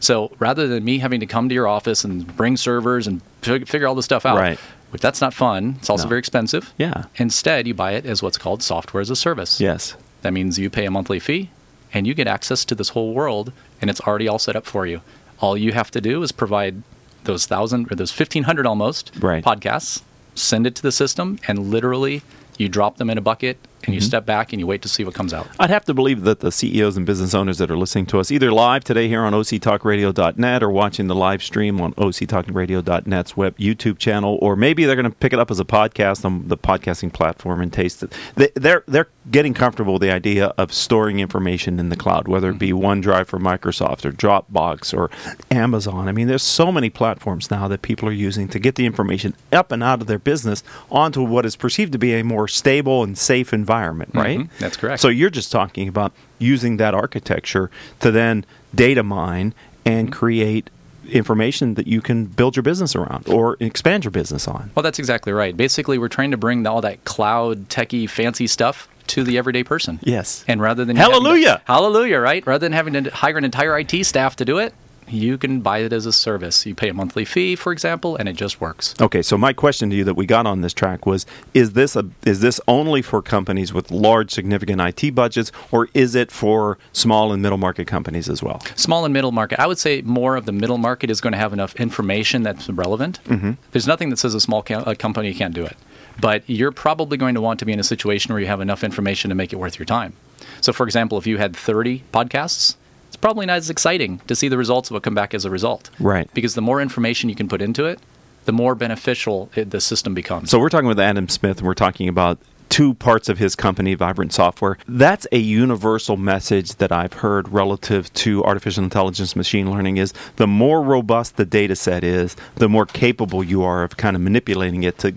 So 0.00 0.30
rather 0.38 0.66
than 0.68 0.84
me 0.84 0.98
having 0.98 1.20
to 1.20 1.26
come 1.26 1.48
to 1.48 1.54
your 1.54 1.66
office 1.68 2.04
and 2.04 2.26
bring 2.36 2.56
servers 2.56 3.06
and 3.06 3.20
fig- 3.42 3.66
figure 3.68 3.86
all 3.86 3.94
this 3.94 4.04
stuff 4.04 4.24
out, 4.26 4.36
Right. 4.38 4.58
which 4.90 5.02
that's 5.02 5.20
not 5.20 5.34
fun. 5.34 5.76
It's 5.78 5.90
also 5.90 6.04
No. 6.04 6.08
very 6.10 6.18
expensive. 6.18 6.72
Yeah. 6.78 7.04
Instead, 7.16 7.66
you 7.66 7.74
buy 7.74 7.92
it 7.92 8.04
as 8.06 8.22
what's 8.22 8.38
called 8.38 8.62
software 8.62 9.00
as 9.00 9.10
a 9.10 9.16
service. 9.16 9.60
Yes. 9.60 9.96
That 10.22 10.32
means 10.32 10.58
you 10.58 10.70
pay 10.70 10.84
a 10.86 10.90
monthly 10.90 11.18
fee 11.18 11.50
and 11.94 12.06
you 12.06 12.14
get 12.14 12.26
access 12.26 12.64
to 12.66 12.74
this 12.74 12.90
whole 12.90 13.12
world 13.14 13.52
and 13.80 13.88
it's 13.90 14.00
already 14.02 14.28
all 14.28 14.38
set 14.38 14.56
up 14.56 14.66
for 14.66 14.86
you. 14.86 15.00
All 15.40 15.56
you 15.56 15.72
have 15.72 15.90
to 15.92 16.00
do 16.00 16.22
is 16.22 16.32
provide 16.32 16.82
those 17.24 17.46
thousand 17.46 17.90
or 17.90 17.94
those 17.96 18.10
1500 18.12 18.66
almost 18.66 19.10
Right. 19.20 19.44
podcasts, 19.44 20.02
send 20.34 20.66
it 20.66 20.74
to 20.76 20.82
the 20.82 20.92
system, 20.92 21.38
and 21.48 21.70
literally 21.70 22.22
you 22.58 22.68
drop 22.68 22.96
them 22.98 23.10
in 23.10 23.18
a 23.18 23.20
bucket 23.20 23.58
and 23.86 23.94
you 23.94 24.00
mm-hmm. 24.00 24.06
step 24.06 24.26
back 24.26 24.52
and 24.52 24.60
you 24.60 24.66
wait 24.66 24.82
to 24.82 24.88
see 24.88 25.04
what 25.04 25.14
comes 25.14 25.32
out. 25.32 25.48
I'd 25.58 25.70
have 25.70 25.84
to 25.86 25.94
believe 25.94 26.22
that 26.22 26.40
the 26.40 26.52
CEOs 26.52 26.96
and 26.96 27.06
business 27.06 27.34
owners 27.34 27.58
that 27.58 27.70
are 27.70 27.76
listening 27.76 28.06
to 28.06 28.20
us, 28.20 28.30
either 28.30 28.52
live 28.52 28.84
today 28.84 29.08
here 29.08 29.22
on 29.22 29.32
octalkradio.net 29.32 30.62
or 30.62 30.70
watching 30.70 31.06
the 31.06 31.14
live 31.14 31.42
stream 31.42 31.80
on 31.80 31.94
octalkradio.net's 31.94 33.36
web 33.36 33.56
YouTube 33.58 33.98
channel, 33.98 34.38
or 34.42 34.56
maybe 34.56 34.84
they're 34.84 34.96
going 34.96 35.04
to 35.04 35.10
pick 35.10 35.32
it 35.32 35.38
up 35.38 35.50
as 35.50 35.60
a 35.60 35.64
podcast 35.64 36.24
on 36.24 36.48
the 36.48 36.56
podcasting 36.56 37.12
platform 37.12 37.60
and 37.60 37.72
taste 37.72 38.02
it. 38.02 38.12
They, 38.34 38.50
they're 38.54 38.84
they're 38.86 39.08
getting 39.30 39.54
comfortable 39.54 39.94
with 39.94 40.02
the 40.02 40.10
idea 40.10 40.46
of 40.58 40.72
storing 40.72 41.20
information 41.20 41.80
in 41.80 41.88
the 41.88 41.96
cloud, 41.96 42.28
whether 42.28 42.50
it 42.50 42.58
be 42.58 42.70
mm-hmm. 42.70 42.86
OneDrive 42.86 43.26
for 43.26 43.38
Microsoft 43.38 44.04
or 44.04 44.12
Dropbox 44.12 44.96
or 44.96 45.10
Amazon. 45.50 46.08
I 46.08 46.12
mean, 46.12 46.28
there's 46.28 46.42
so 46.42 46.70
many 46.70 46.90
platforms 46.90 47.50
now 47.50 47.68
that 47.68 47.82
people 47.82 48.08
are 48.08 48.12
using 48.12 48.48
to 48.48 48.58
get 48.58 48.76
the 48.76 48.86
information 48.86 49.34
up 49.52 49.72
and 49.72 49.82
out 49.82 50.00
of 50.00 50.06
their 50.06 50.18
business 50.18 50.62
onto 50.90 51.22
what 51.22 51.46
is 51.46 51.56
perceived 51.56 51.92
to 51.92 51.98
be 51.98 52.14
a 52.14 52.24
more 52.24 52.48
stable 52.48 53.02
and 53.02 53.16
safe 53.18 53.52
environment, 53.52 53.75
right? 54.14 54.38
Mhm, 54.40 54.48
that's 54.58 54.76
correct. 54.76 55.00
So 55.00 55.08
you're 55.08 55.30
just 55.30 55.50
talking 55.52 55.88
about 55.88 56.12
using 56.38 56.76
that 56.78 56.94
architecture 56.94 57.70
to 58.00 58.10
then 58.10 58.44
data 58.74 59.02
mine 59.02 59.54
and 59.84 60.12
create 60.12 60.70
information 61.08 61.74
that 61.74 61.86
you 61.86 62.00
can 62.00 62.24
build 62.26 62.56
your 62.56 62.62
business 62.64 62.96
around 62.96 63.28
or 63.28 63.56
expand 63.60 64.04
your 64.04 64.10
business 64.10 64.48
on. 64.48 64.70
Well, 64.74 64.82
that's 64.82 64.98
exactly 64.98 65.32
right. 65.32 65.56
Basically, 65.56 65.98
we're 65.98 66.08
trying 66.08 66.32
to 66.32 66.36
bring 66.36 66.66
all 66.66 66.80
that 66.80 67.04
cloud, 67.04 67.68
techie, 67.68 68.10
fancy 68.10 68.46
stuff 68.48 68.88
to 69.08 69.22
the 69.22 69.38
everyday 69.38 69.62
person. 69.62 70.00
Yes. 70.02 70.44
And 70.48 70.60
rather 70.60 70.84
than 70.84 70.96
having 70.96 71.12
to- 71.12 71.20
Hallelujah! 71.20 71.62
hallelujah, 71.64 72.18
right? 72.18 72.44
Rather 72.44 72.66
than 72.66 72.72
having 72.72 73.04
to 73.04 73.10
hire 73.10 73.38
an 73.38 73.44
entire 73.44 73.78
IT 73.78 74.02
staff 74.04 74.34
to 74.36 74.44
do 74.44 74.58
it, 74.58 74.74
you 75.08 75.38
can 75.38 75.60
buy 75.60 75.78
it 75.78 75.92
as 75.92 76.06
a 76.06 76.12
service. 76.12 76.66
You 76.66 76.74
pay 76.74 76.88
a 76.88 76.94
monthly 76.94 77.24
fee, 77.24 77.56
for 77.56 77.72
example, 77.72 78.16
and 78.16 78.28
it 78.28 78.34
just 78.34 78.60
works. 78.60 78.94
Okay, 79.00 79.22
so 79.22 79.38
my 79.38 79.52
question 79.52 79.90
to 79.90 79.96
you 79.96 80.04
that 80.04 80.14
we 80.14 80.26
got 80.26 80.46
on 80.46 80.60
this 80.60 80.72
track 80.72 81.06
was: 81.06 81.26
Is 81.54 81.72
this 81.72 81.96
a 81.96 82.08
is 82.24 82.40
this 82.40 82.60
only 82.68 83.02
for 83.02 83.22
companies 83.22 83.72
with 83.72 83.90
large, 83.90 84.30
significant 84.30 84.80
IT 84.80 85.14
budgets, 85.14 85.52
or 85.70 85.88
is 85.94 86.14
it 86.14 86.30
for 86.30 86.78
small 86.92 87.32
and 87.32 87.42
middle 87.42 87.58
market 87.58 87.86
companies 87.86 88.28
as 88.28 88.42
well? 88.42 88.60
Small 88.74 89.04
and 89.04 89.12
middle 89.12 89.32
market. 89.32 89.60
I 89.60 89.66
would 89.66 89.78
say 89.78 90.02
more 90.02 90.36
of 90.36 90.46
the 90.46 90.52
middle 90.52 90.78
market 90.78 91.10
is 91.10 91.20
going 91.20 91.32
to 91.32 91.38
have 91.38 91.52
enough 91.52 91.74
information 91.76 92.42
that's 92.42 92.68
relevant. 92.68 93.20
Mm-hmm. 93.24 93.52
There's 93.72 93.86
nothing 93.86 94.10
that 94.10 94.18
says 94.18 94.34
a 94.34 94.40
small 94.40 94.62
co- 94.62 94.82
a 94.86 94.94
company 94.94 95.32
can't 95.34 95.54
do 95.54 95.64
it, 95.64 95.76
but 96.20 96.42
you're 96.46 96.72
probably 96.72 97.16
going 97.16 97.34
to 97.34 97.40
want 97.40 97.58
to 97.60 97.64
be 97.64 97.72
in 97.72 97.80
a 97.80 97.84
situation 97.84 98.32
where 98.32 98.40
you 98.40 98.46
have 98.46 98.60
enough 98.60 98.82
information 98.82 99.28
to 99.28 99.34
make 99.34 99.52
it 99.52 99.56
worth 99.56 99.78
your 99.78 99.86
time. 99.86 100.14
So, 100.60 100.72
for 100.72 100.84
example, 100.84 101.18
if 101.18 101.26
you 101.26 101.38
had 101.38 101.54
30 101.56 102.04
podcasts, 102.12 102.76
it's 103.16 103.22
probably 103.22 103.46
not 103.46 103.56
as 103.56 103.70
exciting 103.70 104.18
to 104.26 104.36
see 104.36 104.48
the 104.48 104.58
results 104.58 104.90
of 104.90 104.94
what 104.94 105.02
come 105.02 105.14
back 105.14 105.32
as 105.32 105.46
a 105.46 105.50
result. 105.50 105.88
Right. 105.98 106.32
Because 106.34 106.54
the 106.54 106.60
more 106.60 106.82
information 106.82 107.30
you 107.30 107.34
can 107.34 107.48
put 107.48 107.62
into 107.62 107.86
it, 107.86 107.98
the 108.44 108.52
more 108.52 108.74
beneficial 108.74 109.48
it, 109.56 109.70
the 109.70 109.80
system 109.80 110.12
becomes. 110.12 110.50
So 110.50 110.58
we're 110.58 110.68
talking 110.68 110.86
with 110.86 111.00
Adam 111.00 111.26
Smith, 111.30 111.58
and 111.58 111.66
we're 111.66 111.72
talking 111.72 112.08
about 112.10 112.38
two 112.68 112.92
parts 112.92 113.30
of 113.30 113.38
his 113.38 113.56
company, 113.56 113.94
Vibrant 113.94 114.34
Software. 114.34 114.76
That's 114.86 115.26
a 115.32 115.38
universal 115.38 116.18
message 116.18 116.74
that 116.74 116.92
I've 116.92 117.14
heard 117.14 117.48
relative 117.48 118.12
to 118.14 118.44
artificial 118.44 118.84
intelligence, 118.84 119.34
machine 119.34 119.70
learning 119.70 119.96
is 119.96 120.12
the 120.36 120.46
more 120.46 120.82
robust 120.82 121.38
the 121.38 121.46
data 121.46 121.74
set 121.74 122.04
is, 122.04 122.36
the 122.56 122.68
more 122.68 122.84
capable 122.84 123.42
you 123.42 123.62
are 123.62 123.82
of 123.82 123.96
kind 123.96 124.14
of 124.14 124.20
manipulating 124.20 124.82
it 124.82 124.98
to 124.98 125.14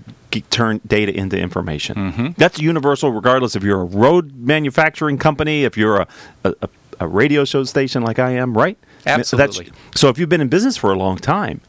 turn 0.51 0.79
data 0.87 1.13
into 1.13 1.37
information. 1.37 1.95
Mm-hmm. 1.95 2.27
That's 2.37 2.59
universal 2.59 3.11
regardless 3.11 3.57
if 3.57 3.63
you're 3.63 3.81
a 3.81 3.85
road 3.85 4.37
manufacturing 4.37 5.17
company, 5.17 5.65
if 5.65 5.75
you're 5.75 5.97
a, 5.97 6.07
a, 6.45 6.53
a- 6.61 6.69
a 6.99 7.07
radio 7.07 7.45
show 7.45 7.63
station 7.63 8.03
like 8.03 8.19
I 8.19 8.31
am, 8.31 8.57
right? 8.57 8.77
Absolutely. 9.05 9.71
so 9.95 10.09
if 10.09 10.17
you've 10.17 10.29
been 10.29 10.41
in 10.41 10.49
business 10.49 10.77
for 10.77 10.91
a 10.91 10.97
long 10.97 11.17
time, 11.17 11.61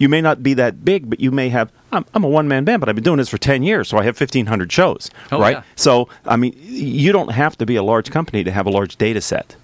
You 0.00 0.08
may 0.08 0.20
not 0.20 0.42
be 0.44 0.54
that 0.54 0.84
big, 0.84 1.10
but 1.10 1.18
you 1.18 1.32
may 1.32 1.48
have. 1.48 1.72
I'm, 1.90 2.04
I'm 2.14 2.22
a 2.22 2.28
one 2.28 2.46
man 2.46 2.64
band, 2.64 2.78
but 2.80 2.88
I've 2.88 2.94
been 2.94 3.02
doing 3.02 3.16
this 3.18 3.28
for 3.28 3.38
10 3.38 3.64
years, 3.64 3.88
so 3.88 3.98
I 3.98 4.04
have 4.04 4.14
1,500 4.20 4.70
shows, 4.70 5.10
Oh, 5.32 5.40
right? 5.40 5.56
yeah. 5.56 5.62
So, 5.74 6.08
I 6.24 6.36
mean, 6.36 6.54
you 6.62 7.10
don't 7.10 7.32
have 7.32 7.58
to 7.58 7.66
be 7.66 7.74
a 7.74 7.82
large 7.82 8.08
company 8.12 8.44
to 8.44 8.52
have 8.52 8.64
a 8.64 8.70
large 8.70 8.94
data 8.96 9.20
set. 9.20 9.56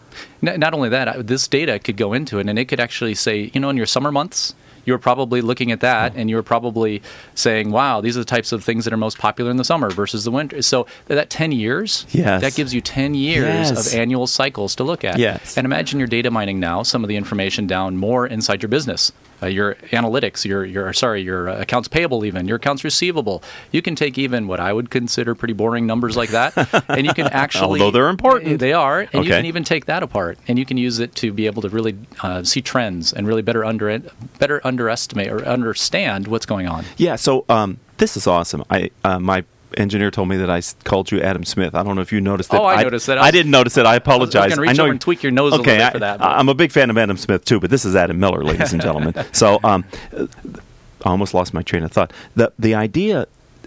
Not 0.43 0.75
only 0.75 0.88
that, 0.88 1.26
this 1.28 1.47
data 1.47 1.78
could 1.78 1.97
go 1.97 2.12
into 2.12 2.38
it, 2.40 2.49
and 2.49 2.59
it 2.59 2.64
could 2.66 2.81
actually 2.81 3.14
say, 3.14 3.50
you 3.54 3.61
know, 3.61 3.71
in 3.71 3.76
your 3.76 3.87
summer 3.87 4.11
months, 4.11 4.54
you 4.85 4.93
were 4.93 4.99
probably 4.99 5.41
looking 5.41 5.73
at 5.73 5.81
that, 5.81 6.14
and 6.17 6.29
you 6.31 6.37
were 6.37 6.43
probably 6.43 7.03
saying, 7.35 7.71
"Wow, 7.71 8.00
these 8.00 8.17
are 8.17 8.21
the 8.21 8.25
types 8.25 8.53
of 8.53 8.62
things 8.64 8.85
that 8.85 8.93
are 8.93 8.97
most 8.99 9.19
popular 9.19 9.50
in 9.50 9.57
the 9.57 9.64
summer 9.64 9.91
versus 9.91 10.25
the 10.25 10.31
winter." 10.31 10.62
So 10.62 10.87
that 11.07 11.31
ten 11.31 11.53
years, 11.53 12.07
Yes. 12.12 12.41
that 12.43 12.55
gives 12.55 12.75
you 12.75 12.81
ten 12.81 13.14
years 13.14 13.71
Yes. 13.71 13.93
of 13.95 13.99
annual 13.99 14.26
cycles 14.26 14.75
to 14.76 14.85
look 14.85 15.05
at. 15.05 15.19
Yes. 15.19 15.57
And 15.57 15.64
imagine 15.64 15.99
you're 15.99 16.09
data 16.09 16.31
mining 16.31 16.61
now 16.61 16.83
some 16.83 17.03
of 17.05 17.09
the 17.09 17.17
information 17.17 17.67
down 17.67 17.97
more 17.97 18.26
inside 18.26 18.62
your 18.62 18.69
business. 18.69 19.12
Uh, 19.45 19.49
your 19.49 19.75
analytics, 19.93 20.45
your 20.47 20.65
your 20.65 20.91
sorry, 20.95 21.21
your 21.21 21.51
uh, 21.51 21.61
accounts 21.61 21.87
payable, 21.87 22.25
even 22.25 22.49
your 22.49 22.57
accounts 22.57 22.83
receivable. 22.83 23.43
You 23.73 23.83
can 23.83 23.95
take 23.95 24.17
even 24.17 24.47
what 24.47 24.59
I 24.59 24.73
would 24.73 24.89
consider 24.89 25.35
pretty 25.35 25.53
boring 25.53 25.87
numbers 25.87 26.17
like 26.17 26.31
that, 26.31 26.55
and 26.89 27.07
you 27.07 27.13
can 27.13 27.27
actually 27.29 27.81
Although 27.81 27.91
they're 27.91 28.09
important. 28.09 28.59
They 28.59 28.73
are, 28.73 29.01
and 29.01 29.13
you 29.13 29.21
Okay. 29.21 29.37
can 29.37 29.45
even 29.45 29.63
take 29.65 29.85
that 29.85 30.03
apart, 30.03 30.39
and 30.49 30.59
you 30.59 30.65
can 30.65 30.79
use 30.79 30.99
it 30.99 31.15
to 31.17 31.31
be 31.33 31.45
able 31.47 31.61
to 31.63 31.69
really 31.69 31.95
uh, 32.23 32.43
see 32.43 32.63
trends 32.63 33.13
and 33.13 33.27
really 33.27 33.43
better 33.43 33.65
under 33.65 33.99
better 34.39 34.61
underestimate 34.65 35.31
or 35.31 35.45
understand 35.45 36.27
what's 36.29 36.47
going 36.47 36.67
on. 36.67 36.85
Yeah, 36.97 37.17
so 37.17 37.45
um, 37.51 37.79
this 37.99 38.17
is 38.17 38.27
awesome. 38.27 38.65
I 38.71 38.91
uh, 39.05 39.19
My 39.19 39.45
engineer 39.78 40.11
told 40.11 40.28
me 40.28 40.37
that 40.37 40.50
I 40.50 40.61
called 40.85 41.11
you 41.11 41.21
Adam 41.21 41.45
Smith. 41.45 41.75
I 41.75 41.83
don't 41.83 41.95
know 41.97 42.02
if 42.02 42.12
you 42.12 42.21
noticed 42.21 42.52
it. 42.52 42.57
Oh, 42.61 42.64
I 42.64 42.83
noticed 42.83 43.07
that. 43.07 43.19
I 43.19 43.28
I, 43.28 43.31
didn't 43.31 43.50
notice 43.50 43.76
it. 43.76 43.87
I 43.87 43.97
apologize. 43.97 44.50
gonna 44.50 44.62
reach 44.62 44.76
know 44.76 44.85
you- 44.87 44.90
and 44.93 45.00
tweak 45.00 45.23
your 45.23 45.33
nose 45.33 45.52
a 45.52 45.57
little 45.57 45.73
okay, 45.73 45.78
bit 45.78 45.87
I, 45.87 45.90
for 45.90 45.99
that, 46.00 46.19
but- 46.19 46.26
I'm 46.26 46.49
a 46.49 46.54
big 46.54 46.73
fan 46.73 46.90
of 46.90 46.99
Adam 46.99 47.16
Smith 47.16 47.45
too, 47.45 47.61
but 47.61 47.71
this 47.71 47.85
is 47.85 47.95
Adam 47.97 48.19
Miller, 48.19 48.43
ladies 48.43 48.73
and 48.73 48.81
gentlemen. 48.83 49.14
so 49.33 49.59
um, 49.64 49.85
I 50.12 51.11
almost 51.11 51.35
lost 51.35 51.52
my 51.54 51.62
train 51.62 51.83
of 51.83 51.93
thought. 51.93 52.12
The 52.35 52.52
the 52.59 52.75
idea 52.75 53.26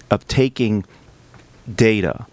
of 0.09 0.27
taking 0.27 0.85
data 1.73 2.25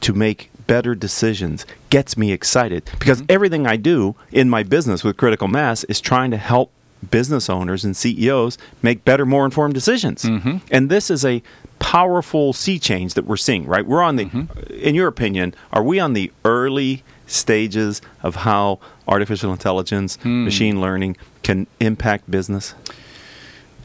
to 0.00 0.12
make 0.12 0.50
better 0.66 0.94
decisions 0.94 1.66
gets 1.90 2.16
me 2.16 2.32
excited 2.32 2.88
because 2.98 3.22
everything 3.28 3.66
I 3.66 3.76
do 3.76 4.14
in 4.30 4.48
my 4.48 4.62
business 4.62 5.02
with 5.02 5.16
critical 5.16 5.48
mass 5.48 5.84
is 5.84 6.00
trying 6.00 6.30
to 6.30 6.36
help 6.36 6.70
business 7.10 7.48
owners 7.50 7.84
and 7.84 7.96
CEOs 7.96 8.58
make 8.82 9.04
better 9.04 9.24
more 9.26 9.44
informed 9.44 9.74
decisions. 9.74 10.24
And 10.24 10.90
this 10.90 11.10
is 11.10 11.24
a 11.24 11.42
powerful 11.80 12.52
sea 12.52 12.78
change 12.78 13.14
that 13.14 13.24
we're 13.26 13.36
seeing, 13.36 13.66
right? 13.66 13.84
We're 13.84 14.02
on 14.02 14.16
the 14.16 14.26
mm-hmm. 14.26 14.56
uh, 14.56 14.74
in 14.76 14.94
your 14.94 15.08
opinion, 15.08 15.54
are 15.72 15.82
we 15.82 15.98
on 15.98 16.12
the 16.12 16.30
early 16.44 17.02
stages 17.26 18.00
of 18.22 18.36
how 18.36 18.78
artificial 19.08 19.52
intelligence, 19.52 20.16
hmm. 20.22 20.44
machine 20.44 20.80
learning 20.80 21.16
can 21.42 21.66
impact 21.80 22.30
business? 22.30 22.74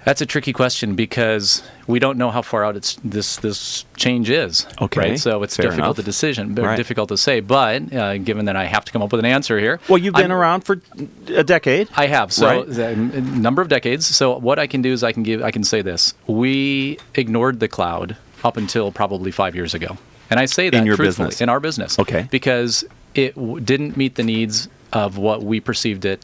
That's 0.06 0.22
a 0.22 0.26
tricky 0.28 0.54
question 0.54 0.94
because 0.96 1.64
we 1.88 1.98
don't 1.98 2.18
know 2.20 2.30
how 2.30 2.44
far 2.44 2.64
out 2.64 2.76
it's 2.78 2.96
this 3.04 3.38
this 3.38 3.86
change 3.98 4.30
is. 4.30 4.68
Okay, 4.80 5.00
right? 5.00 5.20
So 5.20 5.42
it's 5.42 5.56
fair 5.58 5.66
difficult 5.66 5.86
enough. 5.88 5.96
to 5.98 6.04
decision, 6.04 6.54
but 6.54 6.64
Right. 6.64 6.78
difficult 6.78 7.10
to 7.10 7.18
say. 7.18 7.40
But 7.40 7.92
uh, 7.92 8.18
given 8.20 8.46
that 8.46 8.56
I 8.56 8.66
have 8.66 8.86
to 8.86 8.92
come 8.92 9.02
up 9.02 9.12
with 9.12 9.20
an 9.20 9.26
answer 9.26 9.58
here, 9.60 9.80
Well, 9.90 9.98
you've 9.98 10.14
been 10.14 10.32
I'm- 10.32 10.40
around 10.40 10.62
for 10.62 10.80
a 11.28 11.44
decade. 11.44 11.88
I 11.98 12.06
have 12.06 12.32
so 12.32 12.46
Right. 12.48 12.68
a 12.78 12.96
number 13.22 13.64
of 13.64 13.68
decades. 13.68 14.06
So 14.06 14.38
what 14.38 14.60
I 14.60 14.68
can 14.68 14.84
do 14.84 14.94
is 14.94 15.04
I 15.04 15.12
can 15.12 15.24
give 15.24 15.42
I 15.44 15.50
can 15.50 15.64
say 15.64 15.82
this: 15.82 16.14
we 16.28 17.00
ignored 17.16 17.60
the 17.60 17.68
cloud 17.68 18.16
up 18.44 18.58
until 18.58 18.92
probably 18.92 19.32
five 19.32 19.56
years 19.56 19.74
ago, 19.74 19.98
and 20.30 20.40
I 20.40 20.46
say 20.46 20.70
that 20.70 20.78
In 20.78 20.86
your 20.86 20.98
truthfully, 20.98 21.30
business. 21.30 21.42
in 21.42 21.50
our 21.50 21.60
business, 21.60 21.98
Okay. 21.98 22.28
because 22.30 22.86
it 23.16 23.34
w- 23.34 23.60
didn't 23.60 23.98
meet 23.98 24.16
the 24.16 24.24
needs 24.24 24.68
of 24.94 25.18
what 25.18 25.42
we 25.42 25.60
perceived 25.60 26.06
it 26.06 26.24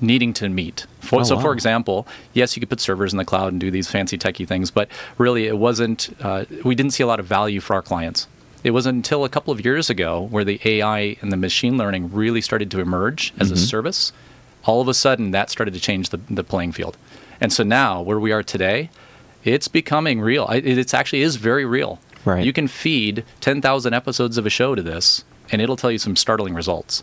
needing 0.00 0.32
to 0.34 0.48
meet. 0.48 0.86
For, 1.00 1.20
Oh, 1.20 1.24
so, 1.24 1.36
wow. 1.36 1.42
for 1.42 1.52
example, 1.52 2.06
yes, 2.32 2.56
you 2.56 2.60
could 2.60 2.70
put 2.70 2.80
servers 2.80 3.12
in 3.12 3.18
the 3.18 3.24
cloud 3.24 3.52
and 3.52 3.60
do 3.60 3.70
these 3.70 3.88
fancy 3.90 4.16
techie 4.18 4.46
things, 4.46 4.70
but 4.70 4.88
really, 5.18 5.46
it 5.46 5.58
wasn't. 5.58 6.08
Uh, 6.20 6.44
we 6.64 6.74
didn't 6.74 6.92
see 6.92 7.02
a 7.02 7.06
lot 7.06 7.20
of 7.20 7.26
value 7.26 7.60
for 7.60 7.74
our 7.74 7.82
clients. 7.82 8.26
It 8.64 8.70
wasn't 8.70 8.96
until 8.96 9.24
a 9.24 9.28
couple 9.28 9.52
of 9.52 9.64
years 9.64 9.90
ago 9.90 10.28
where 10.30 10.44
the 10.44 10.60
AI 10.64 11.16
and 11.20 11.32
the 11.32 11.36
machine 11.36 11.76
learning 11.76 12.12
really 12.12 12.40
started 12.40 12.70
to 12.70 12.80
emerge 12.80 13.32
as 13.38 13.48
Mm-hmm. 13.48 13.54
a 13.54 13.58
service. 13.58 14.12
All 14.64 14.80
of 14.80 14.86
a 14.86 14.94
sudden, 14.94 15.32
that 15.32 15.50
started 15.50 15.74
to 15.74 15.80
change 15.80 16.10
the, 16.10 16.18
the 16.30 16.44
playing 16.44 16.70
field. 16.72 16.96
And 17.40 17.52
so 17.52 17.64
now, 17.64 18.00
where 18.00 18.20
we 18.20 18.30
are 18.30 18.44
today, 18.44 18.88
it's 19.42 19.66
becoming 19.66 20.20
real. 20.20 20.46
It 20.48 20.64
it's 20.78 20.94
actually 20.94 21.22
is 21.22 21.34
very 21.36 21.64
real. 21.64 21.98
Right. 22.24 22.44
You 22.46 22.52
can 22.52 22.68
feed 22.68 23.24
10,000 23.40 23.92
episodes 23.92 24.38
of 24.38 24.46
a 24.46 24.50
show 24.50 24.76
to 24.76 24.82
this, 24.82 25.24
and 25.50 25.60
it'll 25.60 25.74
tell 25.76 25.90
you 25.90 25.98
some 25.98 26.14
startling 26.14 26.54
results. 26.54 27.02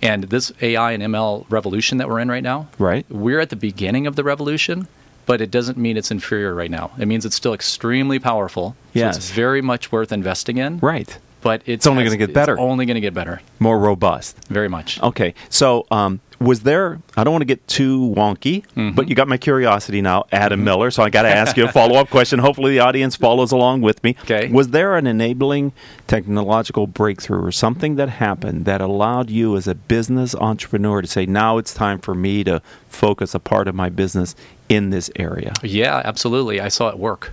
And 0.00 0.24
this 0.24 0.52
AI 0.62 0.92
and 0.92 1.02
ML 1.02 1.46
revolution 1.50 1.98
that 1.98 2.08
we're 2.08 2.20
in 2.20 2.30
right 2.30 2.42
now, 2.42 2.68
Right. 2.78 3.04
we're 3.10 3.40
at 3.40 3.50
the 3.50 3.56
beginning 3.56 4.06
of 4.06 4.14
the 4.16 4.22
revolution, 4.24 4.86
but 5.26 5.40
it 5.40 5.50
doesn't 5.50 5.76
mean 5.76 5.96
it's 5.96 6.10
inferior 6.10 6.54
right 6.54 6.70
now. 6.70 6.92
It 6.98 7.06
means 7.06 7.26
it's 7.26 7.36
still 7.36 7.52
extremely 7.52 8.18
powerful. 8.18 8.70
So 8.94 9.00
Yes. 9.00 9.16
it's 9.16 9.30
very 9.30 9.60
much 9.60 9.90
worth 9.90 10.12
investing 10.12 10.56
in. 10.58 10.78
Right. 10.78 11.18
But 11.40 11.60
it's, 11.62 11.68
It's 11.68 11.86
only 11.86 12.04
gonna 12.04 12.16
get 12.16 12.32
better. 12.32 12.54
It's 12.54 12.60
only 12.60 12.84
going 12.86 12.96
to 12.96 13.00
get 13.00 13.14
better. 13.14 13.40
More 13.60 13.78
robust. 13.78 14.36
Very 14.48 14.68
much. 14.68 15.00
Okay, 15.02 15.34
so 15.48 15.86
um, 15.90 16.20
was 16.40 16.60
there? 16.60 17.00
I 17.16 17.24
don't 17.24 17.32
want 17.32 17.42
to 17.42 17.46
get 17.46 17.66
too 17.66 18.12
wonky, 18.16 18.62
Mm-hmm. 18.76 18.90
but 18.92 19.08
you 19.08 19.14
got 19.16 19.26
my 19.28 19.36
curiosity 19.38 20.00
now, 20.00 20.24
Adam 20.30 20.62
Miller. 20.62 20.90
So 20.92 21.02
I 21.02 21.10
got 21.10 21.22
to 21.22 21.28
ask 21.28 21.56
you 21.56 21.64
a 21.66 21.72
follow 21.72 21.96
up 21.96 22.10
question. 22.10 22.38
Hopefully, 22.38 22.72
the 22.72 22.80
audience 22.80 23.16
follows 23.16 23.50
along 23.50 23.80
with 23.80 24.02
me. 24.04 24.14
Okay. 24.22 24.48
Was 24.48 24.68
there 24.68 24.96
an 24.96 25.06
enabling 25.08 25.72
technological 26.06 26.86
breakthrough 26.86 27.44
or 27.44 27.52
something 27.52 27.96
that 27.96 28.08
happened 28.08 28.64
that 28.66 28.80
allowed 28.80 29.30
you, 29.30 29.56
as 29.56 29.66
a 29.68 29.74
business 29.74 30.34
entrepreneur, 30.36 31.02
to 31.02 31.08
say, 31.08 31.26
"Now 31.26 31.58
it's 31.58 31.74
time 31.74 31.98
for 31.98 32.14
me 32.14 32.44
to 32.44 32.62
focus 32.88 33.34
a 33.34 33.40
part 33.40 33.66
of 33.68 33.74
my 33.74 33.88
business 33.88 34.34
in 34.68 34.90
this 34.90 35.10
area"? 35.16 35.52
Yeah, 35.62 36.02
absolutely. 36.04 36.60
I 36.60 36.68
saw 36.68 36.88
it 36.88 36.98
work. 36.98 37.32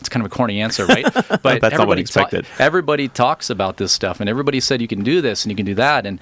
It's 0.00 0.08
kind 0.08 0.24
of 0.26 0.32
a 0.32 0.34
corny 0.34 0.60
answer, 0.60 0.84
right? 0.86 1.04
But 1.42 1.60
That's 1.60 1.76
not 1.76 1.86
what 1.86 1.98
I 1.98 2.00
everybody 2.00 2.00
expected. 2.00 2.46
everybody 2.58 3.08
talks 3.08 3.50
about 3.50 3.76
this 3.76 3.92
stuff, 3.92 4.20
and 4.20 4.28
everybody 4.28 4.58
said 4.58 4.80
you 4.80 4.88
can 4.88 5.02
do 5.04 5.20
this 5.20 5.44
and 5.44 5.50
you 5.52 5.56
can 5.56 5.66
do 5.66 5.74
that, 5.76 6.06
and 6.06 6.18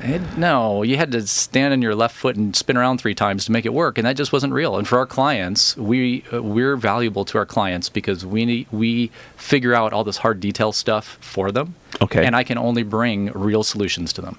it, 0.00 0.36
no, 0.36 0.82
you 0.82 0.96
had 0.96 1.12
to 1.12 1.26
stand 1.26 1.72
on 1.72 1.80
your 1.80 1.94
left 1.94 2.14
foot 2.14 2.36
and 2.36 2.54
spin 2.54 2.76
around 2.76 2.98
three 2.98 3.14
times 3.14 3.46
to 3.46 3.52
make 3.52 3.64
it 3.64 3.72
work, 3.72 3.98
and 3.98 4.06
that 4.06 4.16
just 4.16 4.32
wasn't 4.32 4.52
real. 4.52 4.76
And 4.76 4.86
for 4.86 4.98
our 4.98 5.06
clients, 5.06 5.76
we 5.76 6.24
uh, 6.32 6.42
we're 6.42 6.76
valuable 6.76 7.24
to 7.26 7.38
our 7.38 7.46
clients 7.46 7.88
because 7.88 8.24
we 8.26 8.44
need, 8.44 8.66
we 8.70 9.10
figure 9.36 9.74
out 9.74 9.92
all 9.92 10.04
this 10.04 10.18
hard 10.18 10.40
detail 10.40 10.72
stuff 10.72 11.18
for 11.20 11.50
them. 11.50 11.74
Okay. 12.02 12.26
and 12.26 12.36
I 12.36 12.44
can 12.44 12.58
only 12.58 12.82
bring 12.82 13.32
real 13.32 13.62
solutions 13.62 14.12
to 14.14 14.20
them. 14.20 14.38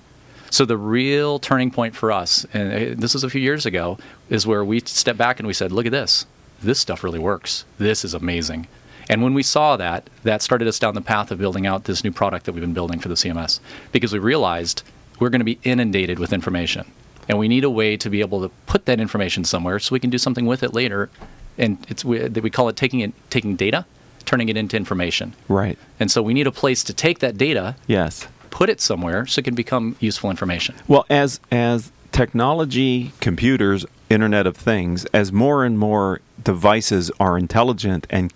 So 0.51 0.63
the 0.63 0.77
real 0.77 1.39
turning 1.39 1.71
point 1.71 1.95
for 1.95 2.11
us, 2.11 2.45
and 2.53 2.71
uh, 2.71 2.95
this 2.95 3.13
was 3.13 3.23
a 3.23 3.29
few 3.29 3.41
years 3.41 3.65
ago, 3.65 3.97
is 4.29 4.45
where 4.45 4.63
we 4.63 4.79
stepped 4.81 5.17
back 5.17 5.39
and 5.39 5.47
we 5.47 5.53
said, 5.53 5.71
"Look 5.71 5.85
at 5.85 5.91
this. 5.91 6.25
This 6.61 6.79
stuff 6.79 7.03
really 7.03 7.19
works. 7.19 7.65
This 7.77 8.05
is 8.05 8.13
amazing." 8.13 8.67
And 9.09 9.23
when 9.23 9.33
we 9.33 9.43
saw 9.43 9.77
that, 9.77 10.09
that 10.23 10.41
started 10.41 10.67
us 10.67 10.79
down 10.79 10.93
the 10.93 11.01
path 11.01 11.31
of 11.31 11.39
building 11.39 11.65
out 11.65 11.85
this 11.85 12.03
new 12.03 12.11
product 12.11 12.45
that 12.45 12.51
we've 12.51 12.61
been 12.61 12.73
building 12.73 12.99
for 12.99 13.07
the 13.07 13.15
CMS 13.15 13.59
because 13.91 14.11
we 14.11 14.19
realized 14.19 14.83
we're 15.19 15.29
going 15.29 15.39
to 15.41 15.45
be 15.45 15.59
inundated 15.63 16.19
with 16.19 16.33
information. 16.33 16.91
And 17.29 17.37
we 17.37 17.47
need 17.47 17.63
a 17.63 17.69
way 17.69 17.97
to 17.97 18.09
be 18.09 18.21
able 18.21 18.41
to 18.41 18.49
put 18.67 18.85
that 18.85 18.99
information 18.99 19.43
somewhere 19.43 19.79
so 19.79 19.93
we 19.93 19.99
can 19.99 20.09
do 20.09 20.17
something 20.17 20.45
with 20.45 20.63
it 20.63 20.73
later. 20.73 21.09
And 21.57 21.77
it's 21.89 22.05
we, 22.05 22.27
we 22.29 22.49
call 22.49 22.69
it 22.69 22.75
taking 22.75 23.01
it 23.01 23.13
taking 23.29 23.55
data, 23.55 23.85
turning 24.25 24.47
it 24.49 24.55
into 24.57 24.77
information. 24.77 25.33
Right. 25.49 25.77
And 25.99 26.09
so 26.09 26.21
we 26.21 26.33
need 26.33 26.47
a 26.47 26.51
place 26.51 26.83
to 26.85 26.93
take 26.93 27.19
that 27.19 27.37
data 27.37 27.75
Yes. 27.87 28.27
put 28.49 28.69
it 28.69 28.79
somewhere 28.79 29.25
so 29.25 29.39
it 29.39 29.43
can 29.45 29.55
become 29.55 29.95
useful 29.99 30.29
information. 30.29 30.75
Well, 30.87 31.05
as 31.09 31.39
as 31.51 31.91
technology, 32.11 33.11
computers, 33.19 33.85
Internet 34.09 34.47
of 34.47 34.55
Things, 34.55 35.05
as 35.13 35.31
more 35.33 35.65
and 35.65 35.77
more 35.77 36.21
devices 36.43 37.11
are 37.19 37.37
intelligent 37.37 38.07
and 38.09 38.31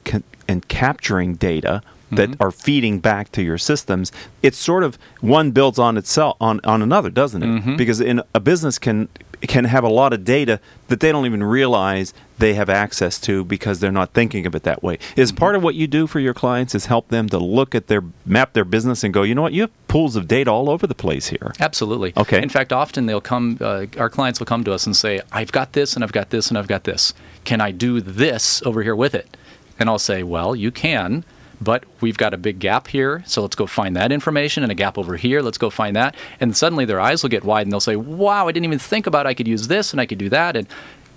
and 0.48 0.68
capturing 0.68 1.36
data 1.36 1.82
that 2.12 2.30
Mm-hmm. 2.32 2.44
are 2.44 2.52
feeding 2.52 3.00
back 3.00 3.32
to 3.32 3.42
your 3.42 3.58
systems, 3.58 4.12
it's 4.42 4.58
sort 4.58 4.84
of 4.84 4.98
one 5.22 5.52
builds 5.52 5.80
on 5.80 5.98
itself 5.98 6.38
on, 6.42 6.60
on 6.64 6.82
another, 6.82 7.10
doesn't 7.10 7.42
it? 7.44 7.48
Mm-hmm. 7.48 7.76
Because 7.78 8.00
in 8.02 8.22
a 8.36 8.40
business 8.40 8.78
can 8.80 9.08
can 9.48 9.66
have 9.66 9.84
a 9.84 9.90
lot 9.90 10.14
of 10.14 10.24
data 10.24 10.60
that 10.88 11.00
they 11.00 11.12
don't 11.12 11.26
even 11.26 11.44
realize 11.44 12.14
they 12.38 12.54
have 12.54 12.70
access 12.70 13.20
to 13.20 13.44
because 13.44 13.80
they're 13.80 13.92
not 13.92 14.14
thinking 14.14 14.46
of 14.46 14.54
it 14.54 14.62
that 14.62 14.84
way. 14.84 15.00
Is 15.16 15.32
Mm-hmm. 15.32 15.38
part 15.38 15.56
of 15.56 15.64
what 15.64 15.74
you 15.74 15.88
do 15.88 16.06
for 16.06 16.20
your 16.20 16.36
clients 16.36 16.76
is 16.76 16.86
help 16.86 17.08
them 17.08 17.28
to 17.30 17.40
look 17.40 17.74
at 17.74 17.88
their 17.88 18.04
map 18.24 18.54
their 18.54 18.64
business 18.66 19.04
and 19.04 19.12
go, 19.12 19.24
you 19.24 19.34
know 19.34 19.42
what, 19.42 19.54
you 19.54 19.62
have 19.62 19.88
pools 19.88 20.16
of 20.16 20.28
data 20.28 20.52
all 20.52 20.70
over 20.70 20.86
the 20.86 20.94
place 20.94 21.30
here. 21.30 21.54
Absolutely. 21.60 22.14
Okay. 22.16 22.40
In 22.40 22.50
fact, 22.50 22.72
often 22.72 23.08
they'll 23.08 23.20
come, 23.20 23.58
uh, 23.62 23.88
our 23.98 24.12
clients 24.12 24.40
will 24.40 24.46
come 24.46 24.64
to 24.64 24.74
us 24.74 24.86
and 24.86 24.96
say, 24.96 25.22
I've 25.32 25.52
got 25.52 25.74
this 25.74 25.96
and 25.96 26.04
I've 26.04 26.12
got 26.12 26.30
this 26.30 26.50
and 26.50 26.58
I've 26.58 26.68
got 26.68 26.84
this. 26.84 27.16
Can 27.44 27.62
I 27.62 27.72
do 27.72 28.00
this 28.00 28.62
over 28.64 28.84
here 28.84 28.96
with 28.96 29.16
it? 29.16 29.36
And 29.80 29.90
I'll 29.90 29.98
say, 29.98 30.22
well, 30.22 30.56
you 30.56 30.70
can, 30.70 31.24
but 31.62 31.84
we've 32.02 32.18
got 32.18 32.34
a 32.34 32.38
big 32.38 32.60
gap 32.60 32.88
here. 32.88 33.24
So 33.28 33.42
let's 33.42 33.56
go 33.56 33.68
find 33.68 33.96
that 33.96 34.12
information 34.12 34.64
and 34.64 34.72
a 34.72 34.76
gap 34.76 34.98
over 34.98 35.16
here. 35.16 35.42
Let's 35.42 35.60
go 35.60 35.70
find 35.70 35.96
that. 35.96 36.16
And 36.40 36.58
suddenly 36.58 36.86
their 36.86 37.00
eyes 37.00 37.22
will 37.22 37.30
get 37.30 37.44
wide 37.44 37.62
and 37.62 37.72
they'll 37.72 37.80
say, 37.80 37.96
wow, 37.96 38.48
I 38.48 38.52
didn't 38.52 38.66
even 38.66 38.80
think 38.80 39.06
about 39.06 39.28
I 39.28 39.34
could 39.34 39.48
use 39.48 39.68
this 39.68 39.92
and 39.92 40.02
I 40.02 40.08
could 40.08 40.18
do 40.18 40.30
that. 40.30 40.56
And 40.56 40.68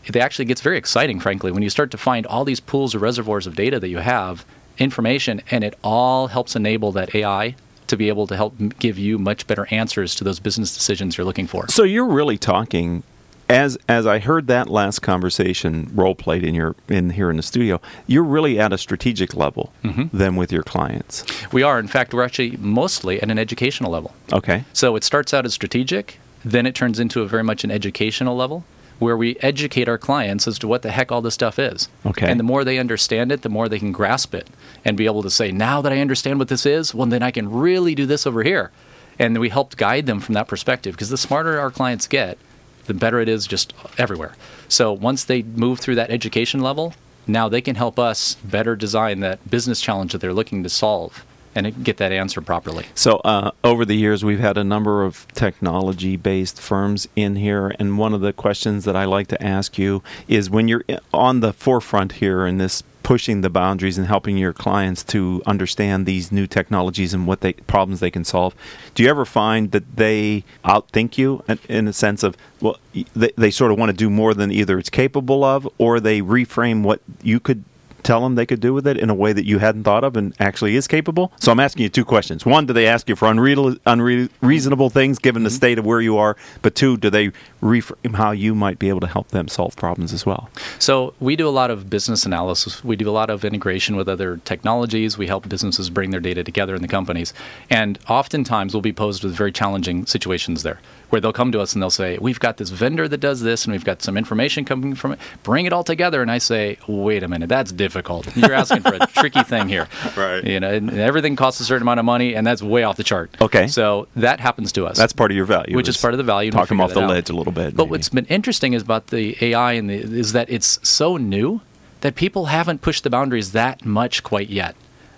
it 0.04 0.16
actually 0.16 0.44
gets 0.44 0.60
very 0.60 0.76
exciting, 0.76 1.18
frankly, 1.18 1.50
when 1.50 1.62
you 1.62 1.70
start 1.70 1.90
to 1.92 1.98
find 1.98 2.26
all 2.26 2.44
these 2.44 2.60
pools 2.60 2.94
or 2.94 2.98
reservoirs 2.98 3.46
of 3.46 3.56
data 3.56 3.80
that 3.80 3.88
you 3.88 3.98
have, 3.98 4.44
information, 4.76 5.40
and 5.50 5.64
it 5.64 5.78
all 5.82 6.26
helps 6.26 6.54
enable 6.54 6.92
that 6.92 7.14
AI 7.14 7.56
to 7.86 7.96
be 7.96 8.08
able 8.08 8.26
to 8.26 8.36
help 8.36 8.54
give 8.78 8.98
you 8.98 9.18
much 9.18 9.46
better 9.46 9.66
answers 9.70 10.14
to 10.16 10.24
those 10.24 10.40
business 10.40 10.74
decisions 10.74 11.16
you're 11.16 11.24
looking 11.24 11.46
for. 11.46 11.68
So 11.68 11.84
you're 11.84 12.06
really 12.06 12.38
talking 12.38 13.02
as 13.48 13.76
as 13.88 14.06
I 14.06 14.18
heard 14.18 14.46
that 14.48 14.68
last 14.68 15.00
conversation 15.00 15.90
role 15.94 16.14
played 16.14 16.44
in 16.44 16.54
your 16.54 16.74
in 16.88 17.10
here 17.10 17.30
in 17.30 17.36
the 17.36 17.42
studio, 17.42 17.80
you're 18.06 18.24
really 18.24 18.58
at 18.58 18.72
a 18.72 18.78
strategic 18.78 19.34
level 19.34 19.72
Mm-hmm. 19.82 20.16
than 20.16 20.36
with 20.36 20.50
your 20.50 20.62
clients. 20.62 21.24
We 21.52 21.62
are, 21.62 21.78
in 21.78 21.88
fact, 21.88 22.14
we're 22.14 22.24
actually 22.24 22.56
mostly 22.56 23.20
at 23.20 23.30
an 23.30 23.38
educational 23.38 23.90
level. 23.90 24.14
Okay. 24.32 24.64
So 24.72 24.96
it 24.96 25.04
starts 25.04 25.34
out 25.34 25.44
as 25.44 25.52
strategic, 25.54 26.18
then 26.44 26.64
it 26.66 26.74
turns 26.74 26.98
into 26.98 27.20
a 27.20 27.26
very 27.26 27.44
much 27.44 27.64
an 27.64 27.70
educational 27.70 28.34
level 28.34 28.64
where 28.98 29.16
we 29.16 29.36
educate 29.40 29.88
our 29.88 29.98
clients 29.98 30.46
as 30.48 30.58
to 30.60 30.68
what 30.68 30.82
the 30.82 30.90
heck 30.90 31.12
all 31.12 31.20
this 31.20 31.34
stuff 31.34 31.58
is. 31.58 31.88
Okay. 32.06 32.30
And 32.30 32.38
the 32.40 32.44
more 32.44 32.64
they 32.64 32.78
understand 32.78 33.30
it, 33.32 33.42
the 33.42 33.48
more 33.48 33.68
they 33.68 33.78
can 33.78 33.92
grasp 33.92 34.34
it 34.34 34.48
and 34.84 34.96
be 34.96 35.04
able 35.06 35.22
to 35.22 35.30
say, 35.30 35.50
now 35.52 35.82
that 35.82 35.92
I 35.92 35.98
understand 36.00 36.38
what 36.38 36.48
this 36.48 36.64
is, 36.64 36.94
well, 36.94 37.06
then 37.06 37.22
I 37.22 37.30
can 37.30 37.50
really 37.50 37.94
do 37.94 38.06
this 38.06 38.26
over 38.26 38.42
here. 38.42 38.70
And 39.18 39.38
we 39.38 39.48
helped 39.50 39.76
guide 39.76 40.06
them 40.06 40.20
from 40.20 40.34
that 40.34 40.48
perspective 40.48 40.94
because 40.94 41.10
the 41.10 41.18
smarter 41.18 41.60
our 41.60 41.70
clients 41.70 42.06
get, 42.06 42.38
the 42.86 42.94
better 42.94 43.20
it 43.20 43.28
is 43.28 43.46
just 43.46 43.72
everywhere. 43.98 44.34
So 44.68 44.92
once 44.92 45.24
they 45.24 45.42
move 45.42 45.78
through 45.80 45.96
that 45.96 46.10
education 46.10 46.60
level, 46.60 46.94
now 47.26 47.48
they 47.48 47.60
can 47.60 47.76
help 47.76 47.98
us 47.98 48.34
better 48.44 48.76
design 48.76 49.20
that 49.20 49.50
business 49.50 49.80
challenge 49.80 50.12
that 50.12 50.20
they're 50.20 50.34
looking 50.34 50.62
to 50.62 50.68
solve 50.68 51.24
and 51.54 51.84
get 51.84 51.98
that 51.98 52.10
answer 52.10 52.40
properly. 52.40 52.84
So 52.94 53.18
uh, 53.18 53.52
over 53.62 53.84
the 53.84 53.94
years, 53.94 54.24
we've 54.24 54.40
had 54.40 54.58
a 54.58 54.64
number 54.64 55.04
of 55.04 55.26
technology-based 55.34 56.60
firms 56.60 57.06
in 57.14 57.36
here, 57.36 57.72
and 57.78 57.96
one 57.96 58.12
of 58.12 58.20
the 58.20 58.32
questions 58.32 58.84
that 58.84 58.96
I 58.96 59.04
like 59.04 59.28
to 59.28 59.40
ask 59.42 59.78
you 59.78 60.02
is 60.26 60.50
when 60.50 60.66
you're 60.66 60.84
on 61.12 61.40
the 61.40 61.52
forefront 61.52 62.12
here 62.12 62.44
in 62.44 62.58
this 62.58 62.82
pushing 63.04 63.42
the 63.42 63.50
boundaries 63.50 63.96
and 63.96 64.08
helping 64.08 64.36
your 64.36 64.52
clients 64.52 65.04
to 65.04 65.40
understand 65.46 66.06
these 66.06 66.32
new 66.32 66.46
technologies 66.48 67.14
and 67.14 67.26
what 67.28 67.42
they 67.42 67.52
problems 67.52 68.00
they 68.00 68.10
can 68.10 68.24
solve. 68.24 68.56
Do 68.94 69.04
you 69.04 69.10
ever 69.10 69.24
find 69.24 69.70
that 69.70 69.96
they 69.96 70.42
outthink 70.64 71.16
you 71.16 71.44
in, 71.46 71.60
in 71.68 71.86
a 71.86 71.92
sense 71.92 72.24
of 72.24 72.36
well, 72.60 72.78
they, 73.14 73.30
they 73.36 73.50
sort 73.52 73.70
of 73.70 73.78
want 73.78 73.90
to 73.90 73.96
do 73.96 74.10
more 74.10 74.34
than 74.34 74.50
either 74.50 74.78
it's 74.78 74.90
capable 74.90 75.44
of, 75.44 75.68
or 75.78 76.00
they 76.00 76.20
reframe 76.20 76.82
what 76.82 77.00
you 77.22 77.38
could 77.38 77.62
tell 78.04 78.20
them 78.20 78.34
they 78.34 78.46
could 78.46 78.60
do 78.60 78.72
with 78.72 78.86
it 78.86 78.96
in 78.96 79.10
a 79.10 79.14
way 79.14 79.32
that 79.32 79.44
you 79.44 79.58
hadn't 79.58 79.84
thought 79.84 80.04
of 80.04 80.16
and 80.16 80.34
actually 80.38 80.76
is 80.76 80.86
capable? 80.86 81.32
So 81.40 81.50
I'm 81.50 81.60
asking 81.60 81.82
you 81.82 81.88
two 81.88 82.04
questions. 82.04 82.46
One, 82.46 82.66
do 82.66 82.72
they 82.72 82.86
ask 82.86 83.08
you 83.08 83.16
for 83.16 83.28
unreal, 83.28 83.76
unreasonable 83.86 84.90
things 84.90 85.18
given 85.18 85.42
the 85.42 85.48
mm-hmm. 85.48 85.56
state 85.56 85.78
of 85.78 85.86
where 85.86 86.00
you 86.00 86.18
are? 86.18 86.36
But 86.62 86.74
two, 86.74 86.96
do 86.96 87.10
they 87.10 87.32
reframe 87.62 88.14
how 88.14 88.30
you 88.30 88.54
might 88.54 88.78
be 88.78 88.88
able 88.88 89.00
to 89.00 89.06
help 89.06 89.28
them 89.28 89.48
solve 89.48 89.74
problems 89.76 90.12
as 90.12 90.24
well? 90.24 90.50
So 90.78 91.14
we 91.18 91.34
do 91.34 91.48
a 91.48 91.50
lot 91.50 91.70
of 91.70 91.90
business 91.90 92.24
analysis. 92.24 92.84
We 92.84 92.96
do 92.96 93.08
a 93.08 93.12
lot 93.12 93.30
of 93.30 93.44
integration 93.44 93.96
with 93.96 94.08
other 94.08 94.36
technologies. 94.44 95.18
We 95.18 95.26
help 95.26 95.48
businesses 95.48 95.90
bring 95.90 96.10
their 96.10 96.20
data 96.20 96.44
together 96.44 96.74
in 96.74 96.82
the 96.82 96.88
companies. 96.88 97.32
And 97.70 97.98
oftentimes 98.08 98.74
we'll 98.74 98.82
be 98.82 98.92
posed 98.92 99.24
with 99.24 99.34
very 99.34 99.52
challenging 99.52 100.06
situations 100.06 100.62
there 100.62 100.80
where 101.14 101.20
they'll 101.20 101.32
come 101.32 101.52
to 101.52 101.60
us 101.60 101.74
and 101.74 101.80
they'll 101.80 101.90
say, 101.90 102.18
We've 102.20 102.40
got 102.40 102.56
this 102.56 102.70
vendor 102.70 103.06
that 103.06 103.18
does 103.18 103.40
this 103.40 103.64
and 103.64 103.72
we've 103.72 103.84
got 103.84 104.02
some 104.02 104.16
information 104.16 104.64
coming 104.64 104.96
from 104.96 105.12
it. 105.12 105.20
Bring 105.44 105.64
it 105.64 105.72
all 105.72 105.84
together. 105.84 106.20
And 106.20 106.28
I 106.28 106.38
say, 106.38 106.76
Wait 106.88 107.22
a 107.22 107.28
minute, 107.28 107.48
that's 107.48 107.70
difficult. 107.70 108.36
You're 108.36 108.52
asking 108.52 108.82
for 108.82 108.94
a 108.94 109.06
tricky 109.14 109.44
thing 109.44 109.68
here. 109.68 109.86
Right. 110.16 110.42
You 110.42 110.58
know, 110.58 110.74
and 110.74 110.90
everything 110.90 111.36
costs 111.36 111.60
a 111.60 111.64
certain 111.64 111.82
amount 111.82 112.00
of 112.00 112.04
money 112.04 112.34
and 112.34 112.44
that's 112.44 112.64
way 112.64 112.82
off 112.82 112.96
the 112.96 113.04
chart. 113.04 113.30
Okay. 113.40 113.68
So 113.68 114.08
that 114.16 114.40
happens 114.40 114.72
to 114.72 114.86
us. 114.86 114.98
That's 114.98 115.12
part 115.12 115.30
of 115.30 115.36
your 115.36 115.46
value. 115.46 115.76
Which 115.76 115.88
is 115.88 115.96
part 115.96 116.14
of 116.14 116.18
the 116.18 116.24
value, 116.24 116.50
Talk 116.50 116.68
them 116.68 116.80
off 116.80 116.92
the 116.92 117.02
out. 117.02 117.10
ledge 117.10 117.30
a 117.30 117.32
little 117.36 117.52
bit. 117.52 117.76
But 117.76 117.84
maybe. 117.84 117.90
what's 117.92 118.08
been 118.08 118.26
interesting 118.26 118.72
is 118.72 118.82
about 118.82 119.06
the 119.06 119.36
AI 119.40 119.74
and 119.74 119.88
the, 119.88 119.94
is 119.94 120.32
that 120.32 120.50
it's 120.50 120.80
so 120.82 121.16
new 121.16 121.60
that 122.00 122.16
people 122.16 122.46
haven't 122.46 122.82
pushed 122.82 123.04
the 123.04 123.10
boundaries 123.10 123.52
that 123.52 123.84
much 123.84 124.24
quite 124.24 124.50
yet. 124.50 124.74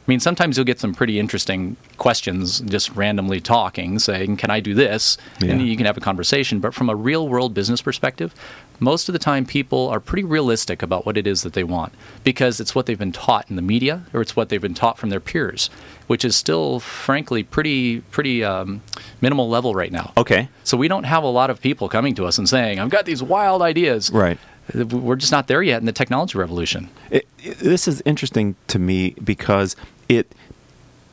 I 0.07 0.11
mean, 0.13 0.21
sometimes 0.21 0.57
you'll 0.57 0.65
get 0.67 0.79
some 0.79 0.95
pretty 0.95 1.19
interesting 1.19 1.77
questions 1.97 2.61
just 2.61 2.91
randomly 2.95 3.41
talking, 3.41 3.99
saying, 3.99 4.37
Can 4.37 4.51
I 4.51 4.61
do 4.61 4.73
this? 4.73 5.19
And 5.41 5.61
you 5.67 5.77
can 5.77 5.85
have 5.85 5.97
a 5.97 6.01
conversation. 6.01 6.61
But 6.61 6.75
from 6.75 6.89
a 6.89 6.95
real 6.95 7.27
world 7.29 7.55
business 7.55 7.83
perspective, 7.83 8.33
most 8.79 9.09
of 9.09 9.15
the 9.15 9.19
time 9.19 9.45
people 9.45 9.89
are 9.89 9.99
pretty 9.99 10.23
realistic 10.23 10.81
about 10.81 11.07
what 11.07 11.17
it 11.17 11.27
is 11.27 11.43
that 11.43 11.55
they 11.55 11.65
want 11.65 11.93
because 12.23 12.61
it's 12.61 12.73
what 12.75 12.87
they've 12.87 12.99
been 12.99 13.11
taught 13.11 13.51
in 13.51 13.57
the 13.57 13.63
media 13.63 14.05
or 14.13 14.21
it's 14.21 14.37
what 14.37 14.49
they've 14.49 14.61
been 14.63 14.75
taught 14.75 14.97
from 14.97 15.11
their 15.11 15.19
peers, 15.19 15.71
which 16.07 16.25
is 16.25 16.37
still, 16.37 16.79
frankly, 16.79 17.43
pretty, 17.43 18.01
pretty 18.13 18.45
um, 18.45 18.83
minimal 19.21 19.49
level 19.49 19.75
right 19.75 19.91
now. 19.91 20.13
okay. 20.17 20.49
So 20.63 20.77
we 20.77 20.87
don't 20.87 21.05
have 21.05 21.25
a 21.25 21.29
lot 21.29 21.51
of 21.51 21.61
people 21.61 21.89
coming 21.89 22.15
to 22.15 22.27
us 22.27 22.39
and 22.39 22.49
saying, 22.49 22.79
"I've 22.79 22.91
got 22.91 23.07
these 23.07 23.23
wild 23.25 23.61
ideas." 23.63 24.11
Right. 24.13 24.39
We're 24.75 25.15
just 25.17 25.31
not 25.33 25.47
there 25.47 25.63
yet 25.63 25.79
in 25.81 25.87
the 25.87 25.93
technology 25.93 26.37
revolution. 26.39 26.91
It, 27.11 27.27
it- 27.43 27.59
this 27.59 27.87
is 27.89 28.03
interesting 28.05 28.57
to 28.69 28.79
me 28.81 29.11
because 29.23 29.75
it 30.09 30.33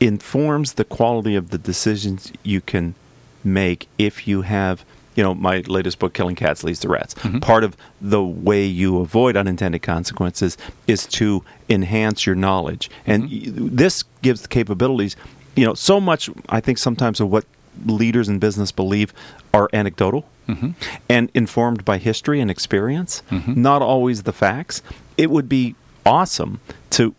informs 0.00 0.74
the 0.74 0.84
quality 0.84 1.34
of 1.34 1.50
the 1.50 1.58
decisions 1.58 2.32
you 2.42 2.60
can 2.60 2.94
make 3.42 3.88
if 3.98 4.26
you 4.26 4.42
have 4.42 4.84
you 5.14 5.22
know 5.22 5.34
my 5.34 5.60
latest 5.68 5.98
book 5.98 6.12
killing 6.12 6.34
cats 6.34 6.64
leads 6.64 6.80
to 6.80 6.88
rats. 6.88 7.14
Mm-hmm. 7.14 7.38
Part 7.38 7.62
of 7.62 7.76
the 8.00 8.22
way 8.22 8.64
you 8.64 8.98
avoid 8.98 9.36
unintended 9.36 9.82
consequences 9.82 10.58
is 10.88 11.06
to 11.08 11.44
enhance 11.68 12.26
your 12.26 12.34
knowledge. 12.34 12.90
And 13.06 13.24
mm-hmm. 13.24 13.64
y 13.66 13.68
this 13.72 14.04
gives 14.22 14.42
the 14.42 14.48
capabilities 14.48 15.16
you 15.56 15.64
know 15.64 15.74
so 15.74 16.00
much 16.00 16.28
i 16.48 16.60
think 16.60 16.78
sometimes 16.78 17.20
of 17.20 17.30
what 17.30 17.44
leaders 17.86 18.28
in 18.28 18.38
business 18.40 18.72
believe 18.72 19.12
are 19.52 19.68
anecdotal 19.72 20.24
mm-hmm. 20.48 20.70
and 21.08 21.30
informed 21.34 21.84
by 21.84 21.98
history 21.98 22.40
and 22.40 22.50
experience, 22.50 23.22
not 23.56 23.82
always 23.82 24.24
the 24.24 24.32
facts. 24.32 24.82
It 25.16 25.30
would 25.30 25.48
be 25.48 25.74
awesome 26.04 26.60
to 26.90 27.14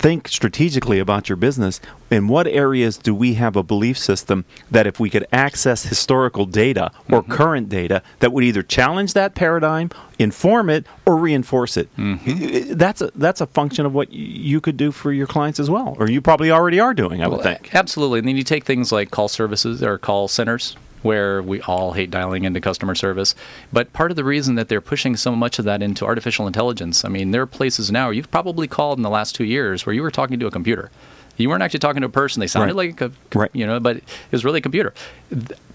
think 0.00 0.28
strategically 0.28 0.98
about 0.98 1.28
your 1.28 1.36
business. 1.36 1.78
In 2.10 2.26
what 2.26 2.46
areas 2.46 2.96
do 2.96 3.14
we 3.14 3.34
have 3.34 3.54
a 3.54 3.62
belief 3.62 3.98
system 3.98 4.46
that 4.70 4.86
if 4.86 4.98
we 4.98 5.10
could 5.10 5.26
access 5.30 5.84
historical 5.84 6.46
data 6.46 6.90
or 7.10 7.22
mm-hmm. 7.22 7.32
current 7.32 7.68
data 7.68 8.02
that 8.20 8.32
would 8.32 8.42
either 8.42 8.62
challenge 8.62 9.12
that 9.12 9.34
paradigm, 9.34 9.90
inform 10.18 10.70
it, 10.70 10.86
or 11.04 11.16
reinforce 11.16 11.76
it? 11.76 11.94
Mm-hmm. 11.96 12.72
That's 12.72 13.02
a 13.02 13.10
that's 13.14 13.42
a 13.42 13.46
function 13.46 13.84
of 13.84 13.92
what 13.92 14.08
y- 14.08 14.16
you 14.16 14.60
could 14.60 14.78
do 14.78 14.90
for 14.90 15.12
your 15.12 15.26
clients 15.26 15.60
as 15.60 15.68
well, 15.68 15.96
or 15.98 16.10
you 16.10 16.22
probably 16.22 16.50
already 16.50 16.80
are 16.80 16.94
doing. 16.94 17.22
I 17.22 17.28
would 17.28 17.42
think. 17.42 17.74
Absolutely. 17.74 18.20
And 18.20 18.28
then 18.28 18.36
you 18.36 18.44
take 18.44 18.64
things 18.64 18.90
like 18.90 19.10
call 19.10 19.28
services 19.28 19.82
or 19.82 19.98
call 19.98 20.28
centers, 20.28 20.76
where 21.02 21.42
we 21.42 21.60
all 21.62 21.92
hate 21.92 22.10
dialing 22.10 22.44
into 22.44 22.60
customer 22.60 22.94
service. 22.94 23.34
But 23.72 23.92
part 23.92 24.10
of 24.10 24.16
the 24.16 24.24
reason 24.24 24.54
that 24.56 24.68
they're 24.68 24.80
pushing 24.80 25.16
so 25.16 25.34
much 25.34 25.58
of 25.58 25.64
that 25.64 25.82
into 25.82 26.04
artificial 26.04 26.46
intelligence, 26.46 27.04
I 27.04 27.08
mean, 27.08 27.30
there 27.30 27.42
are 27.42 27.46
places 27.46 27.90
now 27.90 28.10
you've 28.10 28.30
probably 28.30 28.68
called 28.68 28.98
in 28.98 29.02
the 29.02 29.10
last 29.10 29.34
two 29.34 29.44
years 29.44 29.86
where 29.86 29.94
you 29.94 30.02
were 30.02 30.10
talking 30.10 30.38
to 30.38 30.46
a 30.46 30.50
computer. 30.50 30.90
You 31.36 31.48
weren't 31.48 31.62
actually 31.62 31.80
talking 31.80 32.02
to 32.02 32.06
a 32.06 32.10
person. 32.10 32.40
They 32.40 32.46
sounded 32.46 32.74
Right. 32.76 32.88
like 32.88 33.00
a, 33.00 33.12
Right. 33.34 33.50
you 33.54 33.66
know, 33.66 33.80
but 33.80 33.96
it 33.96 34.04
was 34.30 34.44
really 34.44 34.58
a 34.58 34.62
computer. 34.62 34.92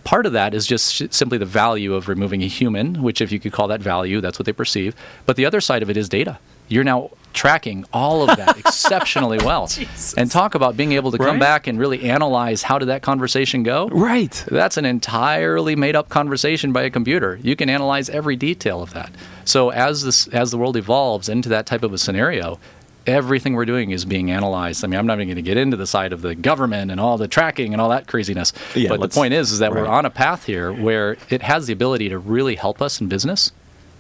Part 0.03 0.27
of 0.27 0.33
that 0.33 0.53
is 0.53 0.67
just 0.67 0.93
sh- 0.93 1.03
simply 1.09 1.39
the 1.39 1.45
value 1.45 1.95
of 1.95 2.07
removing 2.07 2.43
a 2.43 2.47
human, 2.47 3.01
which 3.01 3.19
if 3.19 3.31
you 3.31 3.39
could 3.39 3.51
call 3.51 3.67
that 3.69 3.81
value, 3.81 4.21
that's 4.21 4.38
what 4.38 4.45
they 4.45 4.53
perceive. 4.53 4.95
But 5.25 5.38
the 5.38 5.45
other 5.45 5.59
side 5.61 5.81
of 5.81 5.89
it 5.89 5.97
is 5.97 6.07
data. 6.07 6.38
You're 6.67 6.83
now 6.83 7.09
tracking 7.36 7.86
all 7.93 8.28
of 8.30 8.36
that 8.38 8.58
exceptionally 8.65 9.38
well. 9.38 9.69
And 10.17 10.32
talk 10.32 10.56
about 10.56 10.76
being 10.76 10.93
able 10.93 11.12
to 11.12 11.17
come 11.17 11.26
Right. 11.28 11.39
back 11.39 11.67
and 11.67 11.78
really 11.78 12.10
analyze 12.10 12.63
how 12.63 12.80
did 12.80 12.88
that 12.88 13.02
conversation 13.04 13.62
go? 13.63 13.88
Right. 13.89 14.43
That's 14.50 14.78
an 14.78 14.86
entirely 14.86 15.76
made 15.76 15.95
up 15.95 16.10
conversation 16.10 16.71
by 16.74 16.84
a 16.84 16.89
computer. 16.89 17.39
You 17.43 17.56
can 17.56 17.69
analyze 17.69 18.10
every 18.10 18.36
detail 18.36 18.82
of 18.82 18.93
that. 18.93 19.12
So 19.43 19.69
as 19.69 20.04
this 20.04 20.28
as 20.30 20.50
the 20.52 20.58
world 20.58 20.78
evolves 20.78 21.30
into 21.30 21.50
that 21.50 21.65
type 21.65 21.84
of 21.84 21.93
a 21.93 21.98
scenario, 21.98 22.58
everything 23.06 23.54
we're 23.54 23.65
doing 23.65 23.91
is 23.91 24.04
being 24.06 24.32
analyzed. 24.32 24.84
I 24.84 24.88
mean, 24.88 25.00
I'm 25.00 25.06
not 25.06 25.15
even 25.19 25.28
going 25.28 25.36
to 25.36 25.41
get 25.43 25.58
into 25.58 25.78
the 25.78 25.86
side 25.86 26.12
of 26.13 26.21
the 26.24 26.34
government 26.34 26.89
and 26.89 27.00
all 27.00 27.17
the 27.19 27.28
tracking 27.28 27.71
and 27.74 27.80
all 27.82 27.89
that 27.89 28.08
craziness. 28.08 28.52
Yeah, 28.74 28.89
but 28.89 29.00
the 29.02 29.10
point 29.10 29.34
is 29.34 29.52
is 29.52 29.60
that 29.60 29.71
we're 29.74 29.86
on 29.86 30.06
a 30.06 30.10
path 30.10 30.45
here 30.45 30.74
where 30.74 31.17
it 31.30 31.43
has 31.43 31.67
the 31.67 31.74
ability 31.74 32.10
to 32.10 32.17
really 32.17 32.56
help 32.56 32.82
us 32.82 33.00
in 33.00 33.08
business. 33.08 33.52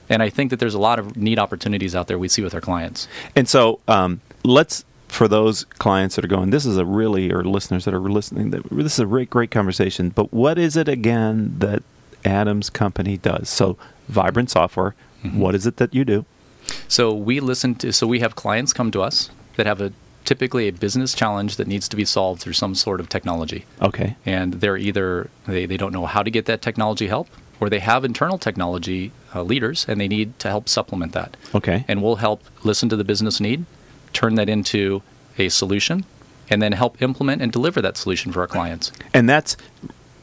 And 0.09 0.21
I 0.21 0.29
think 0.29 0.49
that 0.51 0.59
there's 0.59 0.73
a 0.73 0.79
lot 0.79 0.99
of 0.99 1.15
neat 1.17 1.39
opportunities 1.39 1.95
out 1.95 2.07
there 2.07 2.19
we 2.19 2.27
see 2.27 2.41
with 2.41 2.53
our 2.53 2.61
clients. 2.61 3.07
And 3.35 3.47
so 3.47 3.79
um, 3.87 4.21
let's, 4.43 4.85
for 5.07 5.27
those 5.27 5.65
clients 5.65 6.15
that 6.15 6.25
are 6.25 6.27
going, 6.27 6.49
this 6.49 6.65
is 6.65 6.77
a 6.77 6.85
really, 6.85 7.31
or 7.31 7.43
listeners 7.43 7.85
that 7.85 7.93
are 7.93 7.99
listening, 7.99 8.51
that 8.51 8.63
this 8.69 8.93
is 8.93 8.99
a 8.99 9.05
great, 9.05 9.29
great 9.29 9.51
conversation. 9.51 10.09
But 10.09 10.33
what 10.33 10.57
is 10.57 10.77
it 10.77 10.87
again 10.87 11.55
that 11.59 11.83
Adam's 12.23 12.69
company 12.69 13.17
does? 13.17 13.49
So, 13.49 13.77
Vibrant 14.07 14.51
Software, 14.51 14.93
what 15.33 15.55
is 15.55 15.65
it 15.65 15.77
that 15.77 15.93
you 15.95 16.05
do? 16.05 16.25
So 16.87 17.13
we 17.13 17.39
listen 17.39 17.75
to. 17.75 17.91
So 17.91 18.07
we 18.07 18.19
have 18.19 18.35
clients 18.35 18.73
come 18.73 18.91
to 18.91 19.01
us 19.01 19.29
that 19.55 19.65
have 19.65 19.81
a 19.81 19.91
typically 20.25 20.67
a 20.67 20.71
business 20.71 21.13
challenge 21.13 21.55
that 21.57 21.67
needs 21.67 21.87
to 21.89 21.95
be 21.95 22.05
solved 22.05 22.41
through 22.41 22.53
some 22.53 22.75
sort 22.75 22.99
of 22.99 23.07
technology, 23.09 23.65
Okay. 23.81 24.15
and 24.25 24.55
they're 24.55 24.77
either 24.77 25.29
they, 25.47 25.65
they 25.65 25.77
don't 25.77 25.93
know 25.93 26.05
how 26.05 26.23
to 26.23 26.29
get 26.31 26.45
that 26.45 26.61
technology 26.61 27.07
help, 27.07 27.27
or 27.59 27.69
they 27.69 27.79
have 27.79 28.03
internal 28.03 28.37
technology 28.37 29.11
uh, 29.33 29.41
leaders 29.41 29.85
and 29.87 29.99
they 30.01 30.07
need 30.09 30.37
to 30.39 30.49
help 30.49 30.67
supplement 30.67 31.13
that. 31.13 31.37
Okay. 31.53 31.85
And 31.87 32.03
we'll 32.03 32.17
help 32.17 32.43
listen 32.63 32.89
to 32.89 32.95
the 32.97 33.03
business 33.05 33.39
need, 33.39 33.65
turn 34.11 34.35
that 34.35 34.49
into 34.49 35.01
a 35.37 35.47
solution, 35.49 36.03
and 36.49 36.61
then 36.61 36.73
help 36.73 37.01
implement 37.01 37.41
and 37.41 37.51
deliver 37.51 37.81
that 37.81 37.95
solution 37.97 38.31
for 38.33 38.41
our 38.41 38.47
clients. 38.47 38.91
And 39.13 39.29
that's 39.29 39.55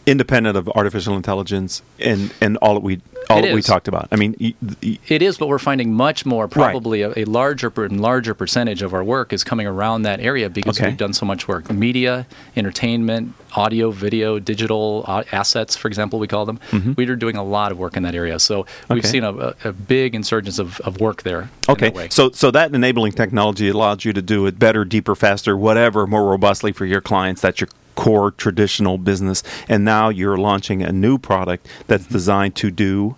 independent 0.07 0.57
of 0.57 0.69
artificial 0.71 1.17
intelligence 1.17 1.83
and 2.01 2.33
and 2.41 2.57
all 2.59 2.75
that 2.75 2.83
we 2.83 3.01
all 3.31 3.39
It 3.39 3.43
that 3.43 3.55
we 3.55 3.63
talked 3.63 3.87
about. 3.89 4.09
I 4.11 4.17
mean, 4.17 4.35
y- 4.41 4.55
y- 4.83 4.99
It 5.09 5.23
is, 5.23 5.39
but 5.39 5.49
we're 5.49 5.61
finding 5.61 5.95
much 5.95 6.27
more, 6.27 6.49
probably 6.49 7.03
a, 7.03 7.13
a 7.17 7.25
larger 7.25 7.73
and 7.77 8.01
larger 8.01 8.35
percentage 8.35 8.83
of 8.83 8.93
our 8.93 9.03
work 9.05 9.33
is 9.33 9.43
coming 9.45 9.67
around 9.67 10.03
that 10.03 10.21
area 10.21 10.51
because 10.51 10.79
Okay. 10.79 10.89
we've 10.91 10.99
done 10.99 11.13
so 11.15 11.25
much 11.25 11.47
work. 11.49 11.71
Media, 11.71 12.27
entertainment, 12.57 13.33
audio, 13.55 13.91
video, 13.91 14.39
digital 14.39 15.05
uh, 15.07 15.23
assets, 15.33 15.77
for 15.77 15.89
example, 15.89 16.19
we 16.19 16.27
call 16.27 16.45
them. 16.47 16.59
We 16.97 17.09
are 17.09 17.17
doing 17.17 17.37
a 17.37 17.45
lot 17.45 17.73
of 17.73 17.79
work 17.79 17.97
in 17.97 18.03
that 18.03 18.15
area. 18.15 18.39
So 18.39 18.59
we've 18.59 18.67
Mm-hmm. 18.67 18.93
Okay. 18.99 19.09
seen 19.09 19.25
a, 19.25 19.55
a, 19.65 19.73
big 19.73 20.15
insurgence 20.15 20.59
of, 20.59 20.81
of 20.81 21.01
work 21.01 21.23
there. 21.23 21.49
okay. 21.69 22.09
So 22.11 22.31
so 22.33 22.51
that 22.51 22.75
enabling 22.75 23.13
technology 23.13 23.69
allows 23.69 24.05
you 24.05 24.13
to 24.13 24.23
do 24.23 24.47
it 24.47 24.59
better, 24.59 24.85
deeper, 24.85 25.15
faster, 25.15 25.57
whatever, 25.57 26.07
more 26.07 26.25
robustly 26.29 26.73
for 26.73 26.87
your 26.87 27.01
clients. 27.01 27.41
That's 27.41 27.61
your 27.61 27.69
core 28.03 28.33
traditional 28.33 28.99
business. 28.99 29.45
And 29.69 29.85
now 29.85 30.09
you're 30.09 30.37
launching 30.37 30.83
a 30.83 30.91
new 30.91 31.19
product 31.19 31.69
that's 31.87 32.07
designed 32.07 32.57
to 32.57 32.71
do 32.73 33.15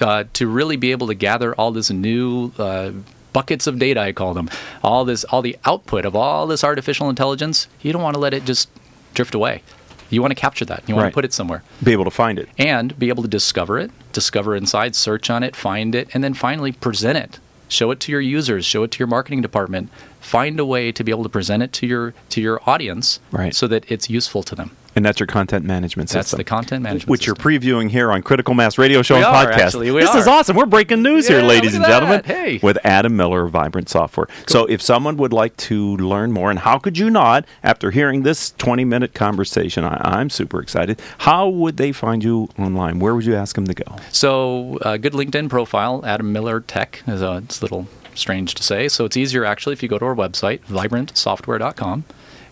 uh, 0.00 0.24
to 0.32 0.48
really 0.48 0.76
be 0.76 0.90
able 0.90 1.06
to 1.06 1.14
gather 1.14 1.54
all 1.54 1.70
this 1.70 1.90
new 1.90 2.50
uh, 2.58 2.90
buckets 3.32 3.68
of 3.68 3.78
data, 3.78 4.00
I 4.00 4.12
call 4.12 4.34
them, 4.34 4.50
all 4.82 5.04
this, 5.04 5.22
all 5.24 5.42
the 5.42 5.56
output 5.64 6.04
of 6.04 6.16
all 6.16 6.46
this 6.48 6.64
artificial 6.64 7.08
intelligence. 7.08 7.68
You 7.82 7.92
don't 7.92 8.02
want 8.02 8.14
to 8.14 8.20
let 8.20 8.34
it 8.34 8.44
just 8.44 8.68
drift 9.14 9.34
away. 9.34 9.62
You 10.10 10.20
want 10.22 10.32
to 10.32 10.40
capture 10.40 10.64
that. 10.64 10.82
You 10.88 10.94
want 10.96 11.04
Right. 11.04 11.10
to 11.10 11.14
put 11.14 11.24
it 11.24 11.32
somewhere 11.32 11.62
be 11.82 11.92
able 11.92 12.04
to 12.04 12.10
find 12.10 12.38
it. 12.38 12.48
and 12.58 12.98
be 12.98 13.08
able 13.08 13.22
to 13.22 13.28
discover 13.28 13.78
it, 13.78 13.90
discover 14.12 14.56
inside, 14.56 14.94
search 14.96 15.30
on 15.30 15.42
it, 15.44 15.54
find 15.54 15.94
it, 15.94 16.08
and 16.14 16.22
then 16.24 16.34
finally 16.34 16.72
present 16.72 17.16
it. 17.16 17.38
Show 17.68 17.90
it 17.90 18.00
to 18.00 18.12
your 18.12 18.20
users, 18.20 18.64
show 18.64 18.82
it 18.84 18.90
to 18.92 18.98
your 18.98 19.08
marketing 19.08 19.42
department. 19.42 19.90
Find 20.20 20.58
a 20.60 20.64
way 20.66 20.92
to 20.92 21.02
be 21.04 21.10
able 21.10 21.22
to 21.24 21.28
present 21.28 21.62
it 21.62 21.72
to 21.74 21.86
your 21.86 22.14
to 22.30 22.40
your 22.40 22.60
audience 22.68 23.20
Right. 23.32 23.54
so 23.54 23.66
that 23.68 23.84
it's 23.90 24.08
useful 24.10 24.42
to 24.44 24.54
them. 24.54 24.70
And 24.96 25.04
that's 25.04 25.20
your 25.20 25.26
content 25.26 25.66
management 25.66 26.08
system. 26.08 26.18
That's 26.18 26.30
the 26.32 26.44
content 26.44 26.82
management 26.82 27.10
Which 27.10 27.26
system. 27.26 27.36
you're 27.50 27.60
previewing 27.60 27.90
here 27.90 28.10
on 28.10 28.22
Critical 28.22 28.54
Mass 28.54 28.78
Radio 28.78 29.02
Show 29.02 29.16
We 29.16 29.24
and 29.24 29.26
are, 29.34 29.44
Podcast. 29.46 29.58
actually, 29.58 29.90
this 29.90 30.14
is 30.14 30.26
awesome. 30.26 30.56
We're 30.56 30.64
breaking 30.64 31.02
news 31.02 31.28
here, 31.28 31.42
ladies 31.42 31.74
and 31.74 31.82
look 31.82 31.90
at 31.90 32.00
gentlemen. 32.00 32.22
Hey. 32.24 32.60
with 32.62 32.78
Adam 32.82 33.14
Miller 33.14 33.44
of 33.44 33.50
Vibrant 33.52 33.90
Software. 33.90 34.26
So, 34.46 34.64
if 34.64 34.80
someone 34.80 35.18
would 35.18 35.34
like 35.34 35.54
to 35.58 35.98
learn 35.98 36.32
more, 36.32 36.48
and 36.50 36.58
how 36.60 36.78
could 36.78 36.96
you 36.96 37.10
not, 37.10 37.44
after 37.62 37.90
hearing 37.90 38.22
this 38.22 38.52
20 38.52 38.86
minute 38.86 39.12
conversation, 39.12 39.84
I, 39.84 40.00
I'm 40.02 40.30
super 40.30 40.62
excited. 40.62 40.98
How 41.18 41.46
would 41.46 41.76
they 41.76 41.92
find 41.92 42.24
you 42.24 42.48
online? 42.58 42.98
Where 42.98 43.14
would 43.14 43.26
you 43.26 43.36
ask 43.36 43.54
them 43.54 43.66
to 43.66 43.74
go? 43.74 43.96
So, 44.12 44.78
a 44.80 44.96
good 44.96 45.12
LinkedIn 45.12 45.50
profile, 45.50 46.02
Adam 46.06 46.32
Miller 46.32 46.60
Tech, 46.60 47.02
is 47.06 47.20
a, 47.20 47.42
it's 47.44 47.60
a 47.60 47.64
little 47.64 47.86
strange 48.14 48.54
to 48.54 48.62
say. 48.62 48.88
So, 48.88 49.04
it's 49.04 49.18
easier 49.18 49.44
actually 49.44 49.74
if 49.74 49.82
you 49.82 49.90
go 49.90 49.98
to 49.98 50.06
our 50.06 50.14
website, 50.14 50.60
vibrantsoftware.com, 50.60 52.04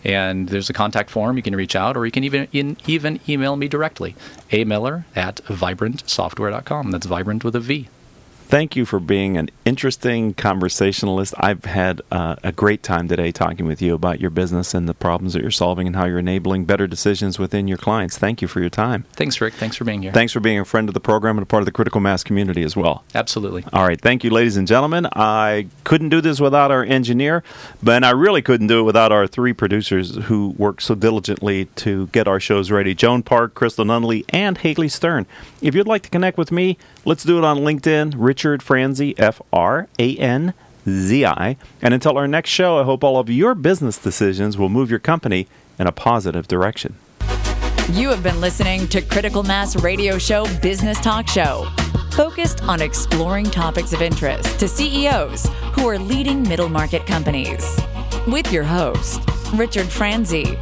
and 0.04 0.48
there's 0.48 0.70
a 0.70 0.74
contact 0.74 1.10
form. 1.10 1.36
You 1.36 1.42
can 1.42 1.56
reach 1.56 1.74
out, 1.74 1.96
or 1.96 2.06
you 2.06 2.12
can 2.12 2.24
even 2.24 2.48
in, 2.52 2.76
even 2.86 3.20
email 3.28 3.56
me 3.56 3.68
directly, 3.68 4.14
a 4.52 4.64
miller 4.64 5.06
at 5.16 5.36
vibrantsoftware.com. 5.46 6.90
That's 6.90 7.06
vibrant 7.06 7.44
with 7.44 7.56
a 7.56 7.60
V. 7.60 7.88
Thank 8.46 8.76
you 8.76 8.84
for 8.84 9.00
being 9.00 9.36
an 9.36 9.48
interesting 9.64 10.34
conversationalist. 10.34 11.34
I've 11.38 11.64
had 11.64 12.02
uh, 12.12 12.36
a 12.42 12.52
great 12.52 12.82
time 12.82 13.08
today 13.08 13.32
talking 13.32 13.66
with 13.66 13.80
you 13.80 13.94
about 13.94 14.20
your 14.20 14.30
business 14.30 14.74
and 14.74 14.86
the 14.86 14.94
problems 14.94 15.32
that 15.32 15.42
you're 15.42 15.50
solving 15.50 15.86
and 15.86 15.96
how 15.96 16.04
you're 16.04 16.18
enabling 16.18 16.66
better 16.66 16.86
decisions 16.86 17.38
within 17.38 17.66
your 17.66 17.78
clients. 17.78 18.18
Thank 18.18 18.42
you 18.42 18.46
for 18.46 18.60
your 18.60 18.70
time. 18.70 19.06
Thanks, 19.14 19.40
Rick. 19.40 19.54
Thanks 19.54 19.76
for 19.76 19.84
being 19.84 20.02
here. 20.02 20.12
Thanks 20.12 20.32
for 20.32 20.40
being 20.40 20.58
a 20.58 20.64
friend 20.64 20.88
of 20.88 20.94
the 20.94 21.00
program 21.00 21.38
and 21.38 21.42
a 21.42 21.46
part 21.46 21.62
of 21.62 21.64
the 21.64 21.72
critical 21.72 22.00
mass 22.00 22.22
community 22.22 22.62
as 22.62 22.76
well. 22.76 23.02
Absolutely. 23.14 23.64
All 23.72 23.86
right, 23.86 24.00
thank 24.00 24.22
you, 24.22 24.30
ladies 24.30 24.58
and 24.58 24.68
gentlemen. 24.68 25.08
I 25.14 25.66
couldn't 25.84 26.10
do 26.10 26.20
this 26.20 26.38
without 26.38 26.70
our 26.70 26.84
engineer, 26.84 27.42
but 27.82 28.04
I 28.04 28.10
really 28.10 28.42
couldn't 28.42 28.66
do 28.66 28.80
it 28.80 28.82
without 28.82 29.10
our 29.10 29.26
three 29.26 29.54
producers 29.54 30.16
who 30.16 30.50
work 30.58 30.82
so 30.82 30.94
diligently 30.94 31.64
to 31.76 32.08
get 32.08 32.28
our 32.28 32.38
shows 32.38 32.70
ready 32.70 32.94
Joan 32.94 33.22
Park, 33.22 33.54
Crystal 33.54 33.86
Nunley, 33.86 34.24
and 34.28 34.58
Haley 34.58 34.90
Stern. 34.90 35.26
If 35.62 35.74
you'd 35.74 35.88
like 35.88 36.02
to 36.02 36.10
connect 36.10 36.36
with 36.36 36.52
me, 36.52 36.76
let's 37.06 37.24
do 37.24 37.38
it 37.38 37.44
on 37.44 37.58
LinkedIn, 37.58 38.14
Richard 38.34 38.64
Franzi, 38.64 39.16
F 39.16 39.40
R 39.52 39.86
A 39.96 40.16
N 40.16 40.54
Z 40.88 41.24
I. 41.24 41.56
And 41.80 41.94
until 41.94 42.18
our 42.18 42.26
next 42.26 42.50
show, 42.50 42.80
I 42.80 42.82
hope 42.82 43.04
all 43.04 43.16
of 43.16 43.30
your 43.30 43.54
business 43.54 43.96
decisions 43.96 44.58
will 44.58 44.68
move 44.68 44.90
your 44.90 44.98
company 44.98 45.46
in 45.78 45.86
a 45.86 45.92
positive 45.92 46.48
direction. 46.48 46.96
You 47.92 48.08
have 48.08 48.24
been 48.24 48.40
listening 48.40 48.88
to 48.88 49.02
Critical 49.02 49.44
Mass 49.44 49.76
Radio 49.76 50.18
Show 50.18 50.48
Business 50.60 51.00
Talk 51.00 51.28
Show, 51.28 51.68
focused 52.10 52.64
on 52.64 52.82
exploring 52.82 53.44
topics 53.44 53.92
of 53.92 54.02
interest 54.02 54.58
to 54.58 54.66
CEOs 54.66 55.46
who 55.74 55.86
are 55.88 55.96
leading 55.96 56.42
middle 56.42 56.68
market 56.68 57.06
companies. 57.06 57.78
With 58.26 58.50
your 58.50 58.64
host, 58.64 59.20
Richard 59.54 59.86
Franzi. 59.86 60.58